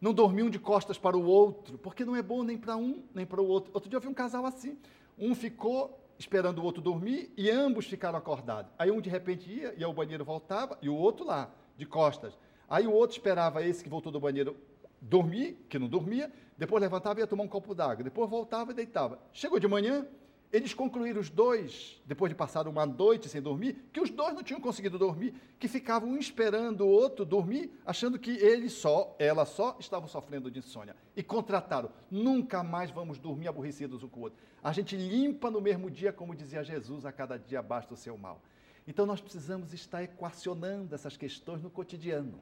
não 0.00 0.12
dormiam 0.12 0.50
de 0.50 0.58
costas 0.58 0.98
para 0.98 1.16
o 1.16 1.24
outro, 1.24 1.78
porque 1.78 2.04
não 2.04 2.14
é 2.14 2.22
bom 2.22 2.42
nem 2.42 2.56
para 2.56 2.76
um, 2.76 3.02
nem 3.14 3.24
para 3.24 3.40
o 3.40 3.46
outro. 3.46 3.70
Outro 3.74 3.88
dia 3.88 3.96
eu 3.96 4.00
vi 4.00 4.08
um 4.08 4.14
casal 4.14 4.44
assim. 4.44 4.78
Um 5.18 5.34
ficou 5.34 5.98
esperando 6.18 6.58
o 6.58 6.64
outro 6.64 6.82
dormir 6.82 7.32
e 7.36 7.50
ambos 7.50 7.86
ficaram 7.86 8.18
acordados. 8.18 8.70
Aí 8.78 8.90
um 8.90 9.00
de 9.00 9.10
repente 9.10 9.50
ia, 9.50 9.74
ia 9.76 9.86
ao 9.86 9.92
banheiro, 9.92 10.24
voltava, 10.24 10.78
e 10.82 10.88
o 10.88 10.94
outro 10.94 11.24
lá, 11.24 11.50
de 11.76 11.86
costas. 11.86 12.38
Aí 12.68 12.86
o 12.86 12.92
outro 12.92 13.16
esperava 13.16 13.64
esse 13.64 13.82
que 13.82 13.88
voltou 13.88 14.12
do 14.12 14.20
banheiro 14.20 14.56
dormir, 15.00 15.64
que 15.68 15.78
não 15.78 15.88
dormia, 15.88 16.32
depois 16.56 16.80
levantava 16.80 17.20
e 17.20 17.22
ia 17.22 17.26
tomar 17.26 17.44
um 17.44 17.48
copo 17.48 17.74
d'água, 17.74 18.04
depois 18.04 18.28
voltava 18.28 18.72
e 18.72 18.74
deitava. 18.74 19.18
Chegou 19.32 19.58
de 19.58 19.68
manhã, 19.68 20.06
eles 20.52 20.72
concluíram 20.72 21.20
os 21.20 21.28
dois, 21.28 22.00
depois 22.06 22.30
de 22.30 22.36
passar 22.36 22.68
uma 22.68 22.86
noite 22.86 23.28
sem 23.28 23.42
dormir, 23.42 23.76
que 23.92 24.00
os 24.00 24.10
dois 24.10 24.34
não 24.34 24.42
tinham 24.42 24.60
conseguido 24.60 24.98
dormir, 24.98 25.34
que 25.58 25.68
ficavam 25.68 26.08
um 26.08 26.18
esperando 26.18 26.82
o 26.82 26.88
outro 26.88 27.24
dormir, 27.24 27.70
achando 27.84 28.18
que 28.18 28.30
ele 28.30 28.70
só, 28.70 29.14
ela 29.18 29.44
só, 29.44 29.76
estavam 29.80 30.08
sofrendo 30.08 30.50
de 30.50 30.60
insônia. 30.60 30.96
E 31.16 31.22
contrataram: 31.22 31.90
nunca 32.10 32.62
mais 32.62 32.90
vamos 32.90 33.18
dormir 33.18 33.48
aborrecidos 33.48 34.02
um 34.02 34.08
com 34.08 34.20
o 34.20 34.22
outro. 34.24 34.38
A 34.62 34.72
gente 34.72 34.96
limpa 34.96 35.50
no 35.50 35.60
mesmo 35.60 35.90
dia, 35.90 36.12
como 36.12 36.34
dizia 36.34 36.62
Jesus, 36.62 37.04
a 37.04 37.12
cada 37.12 37.36
dia 37.38 37.60
basta 37.60 37.92
o 37.92 37.96
seu 37.96 38.16
mal. 38.16 38.40
Então 38.86 39.04
nós 39.04 39.20
precisamos 39.20 39.74
estar 39.74 40.02
equacionando 40.04 40.94
essas 40.94 41.16
questões 41.16 41.60
no 41.60 41.70
cotidiano. 41.70 42.40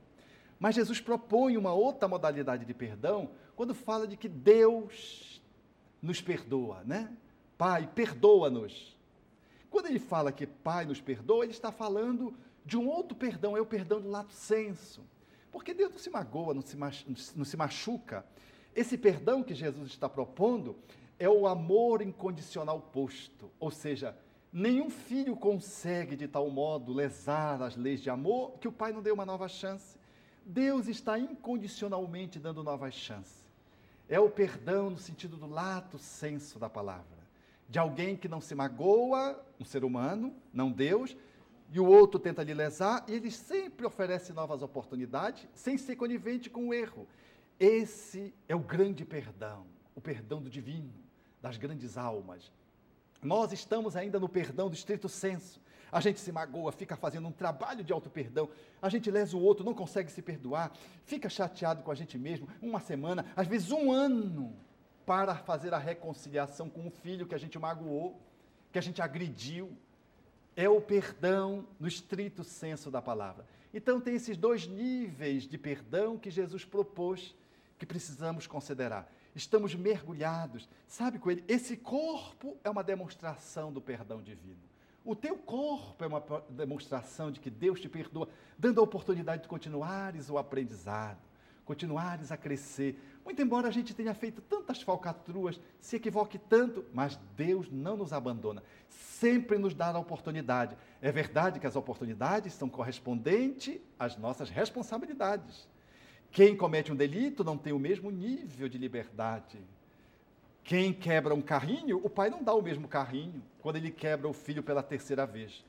Mas 0.65 0.77
Jesus 0.77 0.99
propõe 0.99 1.59
uma 1.59 1.75
outra 1.75 2.09
modalidade 2.09 2.65
de 2.65 2.73
perdão 2.73 3.29
quando 3.55 3.75
fala 3.75 4.07
de 4.07 4.17
que 4.17 4.31
Deus 4.31 5.43
nos 6.01 6.23
perdoa, 6.23 6.83
né? 6.87 7.15
Pai, 7.59 7.87
perdoa-nos. 7.95 8.97
Quando 9.69 9.89
ele 9.89 9.99
fala 9.99 10.33
que 10.33 10.47
Pai 10.47 10.87
nos 10.87 11.03
perdoa, 11.03 11.45
ele 11.45 11.53
está 11.53 11.71
falando 11.71 12.33
de 12.65 12.79
um 12.79 12.89
outro 12.89 13.15
perdão, 13.15 13.55
é 13.55 13.61
o 13.61 13.67
perdão 13.67 14.01
do 14.01 14.09
lato 14.09 14.33
senso. 14.33 15.03
Porque 15.53 15.75
Deus 15.75 15.91
não 15.91 15.99
se 15.99 16.09
magoa, 16.09 16.55
não 16.55 16.63
se, 16.63 16.79
não 17.37 17.45
se 17.45 17.59
machuca. 17.59 18.25
Esse 18.75 18.97
perdão 18.97 19.43
que 19.43 19.55
Jesus 19.55 19.91
está 19.91 20.09
propondo 20.09 20.79
é 21.19 21.29
o 21.29 21.47
amor 21.47 22.01
incondicional 22.01 22.81
posto, 22.81 23.51
ou 23.61 23.71
seja, 23.71 24.17
nenhum 24.51 24.89
filho 24.89 25.37
consegue 25.37 26.17
de 26.17 26.27
tal 26.27 26.49
modo 26.49 26.91
lesar 26.91 27.61
as 27.61 27.77
leis 27.77 28.01
de 28.01 28.09
amor 28.09 28.53
que 28.59 28.67
o 28.67 28.73
pai 28.73 28.95
não 28.95 29.03
dê 29.03 29.11
uma 29.11 29.27
nova 29.27 29.47
chance. 29.47 30.03
Deus 30.45 30.89
está 30.89 31.19
incondicionalmente 31.19 32.39
dando 32.39 32.63
novas 32.63 32.95
chances. 32.95 33.45
É 34.09 34.21
o 34.21 34.31
perdão 34.31 34.91
no 34.91 34.99
sentido 34.99 35.37
do 35.37 35.47
lato 35.47 35.99
senso 35.99 36.59
da 36.59 36.69
palavra 36.69 37.25
de 37.69 37.79
alguém 37.79 38.17
que 38.17 38.29
não 38.29 38.41
se 38.41 38.55
magoa, 38.55 39.43
um 39.59 39.65
ser 39.65 39.85
humano, 39.85 40.35
não 40.53 40.71
Deus, 40.71 41.17
e 41.73 41.81
o 41.81 41.87
outro 41.87 42.21
tenta 42.21 42.43
lhe 42.43 42.55
lesar, 42.55 43.05
e 43.09 43.15
ele 43.15 43.31
sempre 43.31 43.87
oferece 43.87 44.33
novas 44.33 44.63
oportunidades, 44.63 45.47
sem 45.55 45.77
ser 45.77 45.97
conivente 45.97 46.51
com 46.51 46.69
o 46.69 46.75
erro. 46.75 47.09
Esse 47.59 48.35
é 48.49 48.55
o 48.55 48.61
grande 48.61 49.05
perdão, 49.05 49.67
o 49.95 50.01
perdão 50.01 50.41
do 50.43 50.51
divino, 50.51 50.93
das 51.41 51.57
grandes 51.57 51.97
almas. 51.97 52.53
Nós 53.23 53.53
estamos 53.53 53.97
ainda 53.97 54.21
no 54.21 54.29
perdão 54.29 54.69
do 54.69 54.75
estrito 54.75 55.09
senso. 55.09 55.61
A 55.95 56.01
gente 56.01 56.19
se 56.19 56.33
magoa, 56.33 56.73
fica 56.73 56.97
fazendo 56.97 57.29
um 57.29 57.31
trabalho 57.31 57.85
de 57.85 57.93
auto-perdão, 57.93 58.49
a 58.83 58.89
gente 58.89 59.09
lesa 59.13 59.37
o 59.37 59.41
outro, 59.41 59.65
não 59.65 59.73
consegue 59.73 60.11
se 60.11 60.21
perdoar, 60.21 60.73
fica 61.05 61.29
chateado 61.29 61.85
com 61.85 61.91
a 61.93 61.95
gente 61.95 62.19
mesmo, 62.19 62.49
uma 62.61 62.81
semana, 62.81 63.25
às 63.37 63.47
vezes 63.47 63.71
um 63.71 63.93
ano 63.93 64.53
para 65.07 65.37
fazer 65.37 65.73
a 65.73 65.79
reconciliação 65.79 66.69
com 66.69 66.89
o 66.89 66.91
filho 66.91 67.29
que 67.29 67.35
a 67.37 67.39
gente 67.39 67.57
magoou, 67.61 68.21
que 68.73 68.79
a 68.79 68.83
gente 68.83 69.01
agrediu. 69.01 69.71
É 70.57 70.69
o 70.69 70.81
perdão 70.81 71.65
no 71.79 71.87
estrito 71.87 72.43
senso 72.43 72.91
da 72.91 73.01
palavra. 73.01 73.47
Então, 73.73 74.01
tem 74.01 74.17
esses 74.17 74.37
dois 74.37 74.67
níveis 74.67 75.45
de 75.45 75.57
perdão 75.57 76.19
que 76.19 76.29
Jesus 76.29 76.65
propôs 76.65 77.37
que 77.79 77.87
precisamos 77.87 78.49
considerar. 78.49 79.09
Estamos 79.33 79.77
mergulhados, 79.77 80.69
sabe, 80.89 81.21
Coelho? 81.21 81.45
Esse 81.47 81.77
corpo 81.77 82.57
é 82.65 82.71
uma 82.71 82.83
demonstração 82.83 83.73
do 83.73 83.81
perdão 83.81 84.21
divino. 84.21 84.74
O 85.05 85.15
teu 85.15 85.37
corpo 85.37 86.03
é 86.03 86.07
uma 86.07 86.25
demonstração 86.49 87.31
de 87.31 87.39
que 87.39 87.51
Deus 87.51 87.79
te 87.79 87.91
perdoa, 87.91 88.27
dando 88.59 88.81
a 88.81 88.85
oportunidade 88.85 89.43
de 89.43 89.49
continuares 89.49 90.31
o 90.31 90.39
aprendizado, 90.39 91.19
continuares 91.63 92.33
a 92.33 92.39
crescer, 92.39 92.99
muito 93.23 93.43
embora 93.43 93.69
a 93.69 93.71
gente 93.71 93.93
tenha 93.93 94.15
feito 94.15 94.41
tantas 94.41 94.81
falcatruas, 94.81 95.61
se 95.79 95.97
equivoque 95.97 96.39
tanto, 96.39 96.87
mas 96.93 97.19
Deus 97.37 97.71
não 97.71 97.99
nos 97.99 98.15
abandona. 98.15 98.63
Sempre 98.89 99.59
nos 99.59 99.75
dá 99.75 99.89
a 99.89 99.99
oportunidade. 99.99 100.75
É 101.03 101.13
verdade 101.13 101.61
que 101.61 101.67
as 101.67 101.77
oportunidades 101.77 102.55
são 102.55 102.69
correspondentes 102.69 103.79
às 103.99 104.17
nossas 104.17 104.49
responsabilidades. 104.49 105.69
Quem 106.31 106.57
comete 106.57 106.91
um 106.91 106.97
delito 106.97 107.45
não 107.45 107.59
tem 107.59 107.73
o 107.73 107.79
mesmo 107.79 108.11
nível 108.11 108.69
de 108.69 108.79
liberdade. 108.79 109.59
Quem 110.65 110.93
quebra 110.93 111.35
um 111.35 111.43
carrinho, 111.43 112.01
o 112.03 112.09
pai 112.09 112.31
não 112.31 112.43
dá 112.43 112.55
o 112.55 112.63
mesmo 112.63 112.89
carrinho 112.89 113.43
quando 113.61 113.77
ele 113.77 113.91
quebra 113.91 114.27
o 114.27 114.33
filho 114.33 114.63
pela 114.63 114.83
terceira 114.83 115.27
vez. 115.27 115.63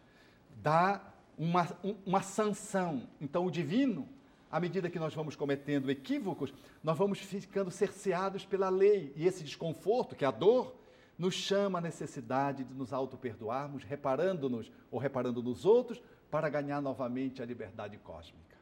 Dá 0.64 1.02
uma, 1.38 1.68
uma 2.06 2.22
sanção. 2.22 3.04
Então, 3.20 3.46
o 3.46 3.52
divino 3.52 4.08
à 4.50 4.60
medida 4.60 4.90
que 4.90 4.98
nós 4.98 5.14
vamos 5.14 5.36
cometendo 5.36 5.92
equívocos, 5.92 6.54
nós 6.82 6.98
vamos 6.98 7.20
ficando 7.20 7.70
cerceados 7.70 8.46
pela 8.46 8.70
lei. 8.70 9.12
E 9.18 9.28
esse 9.28 9.44
desconforto, 9.44 10.16
que 10.16 10.24
é 10.24 10.28
a 10.30 10.32
dor, 10.32 10.74
nos 11.18 11.34
chama 11.34 11.80
a 11.80 11.82
necessidade 11.82 12.64
de 12.64 12.74
nos 12.74 12.94
auto-perdoarmos, 12.94 13.84
reparando-nos 13.84 14.72
ou 14.90 14.98
reparando 14.98 15.44
nos 15.44 15.66
outros, 15.66 16.02
para 16.32 16.48
ganhar 16.48 16.82
novamente 16.82 17.42
a 17.42 17.46
liberdade 17.46 17.98
cósmica. 17.98 18.56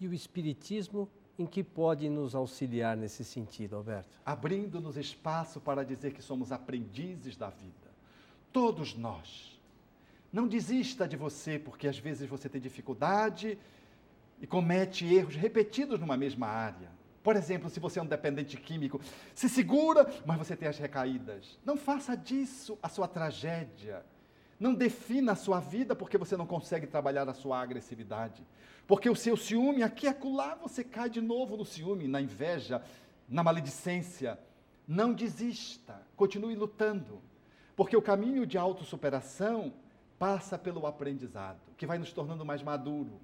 E 0.00 0.08
o 0.08 0.12
Espiritismo 0.12 1.08
em 1.38 1.46
que 1.46 1.62
pode 1.62 2.08
nos 2.08 2.34
auxiliar 2.34 2.96
nesse 2.96 3.24
sentido, 3.24 3.76
Alberto? 3.76 4.08
Abrindo-nos 4.26 4.96
espaço 4.96 5.60
para 5.60 5.84
dizer 5.84 6.12
que 6.12 6.20
somos 6.20 6.50
aprendizes 6.50 7.36
da 7.36 7.48
vida. 7.48 7.88
Todos 8.52 8.96
nós. 8.96 9.58
Não 10.32 10.48
desista 10.48 11.06
de 11.06 11.16
você, 11.16 11.58
porque 11.58 11.86
às 11.86 11.98
vezes 11.98 12.28
você 12.28 12.48
tem 12.48 12.60
dificuldade 12.60 13.56
e 14.40 14.46
comete 14.46 15.06
erros 15.06 15.36
repetidos 15.36 16.00
numa 16.00 16.16
mesma 16.16 16.48
área. 16.48 16.90
Por 17.22 17.36
exemplo, 17.36 17.70
se 17.70 17.80
você 17.80 17.98
é 17.98 18.02
um 18.02 18.06
dependente 18.06 18.56
químico, 18.56 19.00
se 19.34 19.48
segura, 19.48 20.10
mas 20.26 20.38
você 20.38 20.56
tem 20.56 20.68
as 20.68 20.78
recaídas. 20.78 21.58
Não 21.64 21.76
faça 21.76 22.16
disso 22.16 22.78
a 22.82 22.88
sua 22.88 23.06
tragédia. 23.06 24.04
Não 24.58 24.74
defina 24.74 25.32
a 25.32 25.36
sua 25.36 25.60
vida 25.60 25.94
porque 25.94 26.18
você 26.18 26.36
não 26.36 26.46
consegue 26.46 26.86
trabalhar 26.86 27.28
a 27.28 27.34
sua 27.34 27.60
agressividade. 27.60 28.44
Porque 28.86 29.08
o 29.08 29.14
seu 29.14 29.36
ciúme, 29.36 29.82
aqui 29.82 30.06
e 30.06 30.08
acolá, 30.08 30.54
você 30.54 30.82
cai 30.82 31.08
de 31.08 31.20
novo 31.20 31.56
no 31.56 31.64
ciúme, 31.64 32.08
na 32.08 32.20
inveja, 32.20 32.82
na 33.28 33.42
maledicência. 33.42 34.38
Não 34.86 35.12
desista, 35.12 36.02
continue 36.16 36.56
lutando. 36.56 37.20
Porque 37.76 37.96
o 37.96 38.02
caminho 38.02 38.46
de 38.46 38.58
autossuperação 38.58 39.72
passa 40.18 40.58
pelo 40.58 40.86
aprendizado, 40.86 41.60
que 41.76 41.86
vai 41.86 41.98
nos 41.98 42.12
tornando 42.12 42.44
mais 42.44 42.62
maduro, 42.62 43.20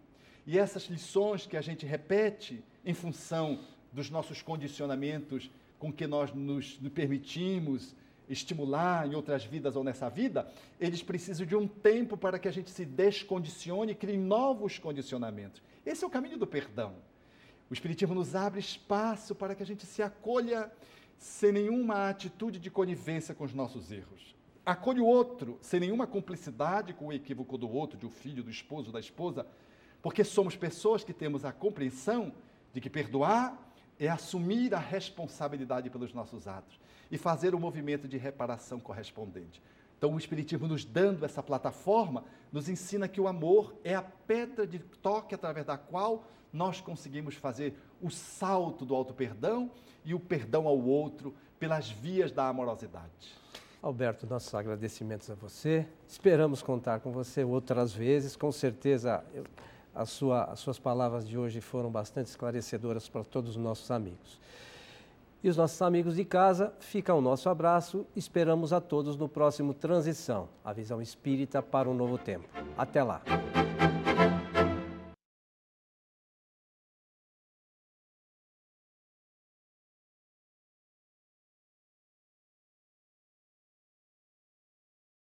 e 0.47 0.59
essas 0.59 0.85
lições 0.85 1.47
que 1.47 1.57
a 1.57 1.61
gente 1.61 1.85
repete 1.87 2.63
em 2.85 2.95
função 2.95 3.61
dos 3.93 4.11
nossos 4.11 4.43
condicionamentos 4.43 5.51
com 5.79 5.93
que 5.93 6.07
nós 6.07 6.33
nos, 6.33 6.79
permitimos 6.95 7.95
estimular 8.29 9.07
em 9.07 9.15
outras 9.15 9.45
vidas 9.45 9.77
ou 9.77 9.85
nessa 9.85 10.09
vida, 10.09 10.51
eles 10.81 11.03
precisam 11.03 11.47
de 11.47 11.55
um 11.55 11.67
tempo 11.67 12.17
para 12.17 12.39
que 12.39 12.49
a 12.49 12.53
gente 12.53 12.71
se 12.71 12.85
descondicione 12.85 13.93
e 13.93 13.95
crie 13.95 14.17
novos 14.17 14.79
condicionamentos. 14.79 15.63
Esse 15.85 16.05
é 16.05 16.07
o 16.07 16.11
caminho 16.11 16.39
do 16.39 16.47
perdão. 16.47 16.95
O 17.71 17.75
Espiritismo 17.75 18.15
nos 18.15 18.35
abre 18.35 18.61
espaço 18.61 19.35
para 19.35 19.55
que 19.55 19.63
a 19.63 19.67
gente 19.67 19.87
se 19.87 20.03
acolha 20.03 20.71
sem 21.19 21.53
nenhuma 21.53 22.09
atitude 22.09 22.59
de 22.59 22.71
conivência 22.71 23.35
com 23.35 23.45
os 23.45 23.55
nossos 23.55 23.91
erros. 23.91 24.35
Acolhe 24.65 25.01
o 25.01 25.07
outro 25.07 25.59
sem 25.61 25.81
nenhuma 25.81 26.07
cumplicidade 26.07 26.95
com 26.95 27.07
o 27.07 27.13
equívoco 27.13 27.59
do 27.59 27.71
outro, 27.71 27.99
do 27.99 28.09
filho, 28.09 28.43
do 28.43 28.51
esposo, 28.51 28.91
da 28.91 29.01
esposa, 29.01 29.47
porque 30.03 30.25
somos 30.25 30.57
pessoas 30.57 31.05
que 31.05 31.13
temos 31.13 31.45
a 31.45 31.53
compreensão 31.53 32.33
de 32.73 32.81
que 32.81 32.91
perdoar 32.91 33.59
é 33.99 34.09
assumir 34.09 34.75
a 34.75 34.79
responsabilidade 34.79 35.89
pelos 35.91 36.13
nossos 36.13 36.49
atos 36.49 36.84
e 37.11 37.19
fazer 37.19 37.55
o 37.55 37.61
movimento 37.61 38.09
de 38.09 38.17
reparação 38.17 38.81
correspondente. 38.81 39.63
Então, 39.97 40.15
o 40.15 40.19
Espiritismo, 40.19 40.67
nos 40.67 40.85
dando 40.85 41.25
essa 41.25 41.43
plataforma, 41.43 42.25
nos 42.53 42.69
ensina 42.69 43.09
que 43.09 43.21
o 43.21 43.29
amor 43.29 43.75
é 43.83 43.95
a 43.95 44.03
pedra 44.03 44.67
de 44.67 44.79
toque 44.79 45.35
através 45.35 45.67
da 45.67 45.79
qual 45.79 46.25
nós 46.53 46.81
conseguimos 46.81 47.35
fazer 47.35 47.75
o 48.03 48.11
salto 48.11 48.85
do 48.85 48.95
auto-perdão 48.95 49.71
e 50.05 50.15
o 50.15 50.21
perdão 50.21 50.67
ao 50.67 50.79
outro 50.79 51.35
pelas 51.59 51.89
vias 51.89 52.31
da 52.31 52.49
amorosidade. 52.49 53.35
Alberto, 53.81 54.27
nossos 54.27 54.55
agradecimentos 54.55 55.31
a 55.31 55.35
você. 55.35 55.87
Esperamos 56.09 56.63
contar 56.63 57.01
com 57.01 57.13
você 57.13 57.45
outras 57.45 57.93
vezes. 57.93 58.37
Com 58.37 58.51
certeza. 58.51 59.25
Eu 59.33 59.45
sua, 60.05 60.45
as 60.45 60.59
suas 60.59 60.79
palavras 60.79 61.29
de 61.29 61.39
hoje 61.39 61.61
foram 61.61 61.91
bastante 61.91 62.27
esclarecedoras 62.27 63.09
para 63.09 63.23
todos 63.23 63.51
os 63.51 63.57
nossos 63.57 63.91
amigos. 63.91 64.41
E 65.45 65.49
os 65.51 65.59
nossos 65.59 65.83
amigos 65.83 66.17
de 66.17 66.25
casa, 66.25 66.73
fica 66.81 67.13
o 67.13 67.21
nosso 67.21 67.51
abraço. 67.51 68.07
Esperamos 68.17 68.73
a 68.73 68.81
todos 68.81 69.15
no 69.15 69.29
próximo 69.29 69.75
Transição, 69.75 70.49
a 70.65 70.73
visão 70.73 71.03
espírita 71.03 71.61
para 71.61 71.87
um 71.87 71.93
novo 71.93 72.17
tempo. 72.17 72.49
Até 72.79 73.03
lá. 73.03 73.21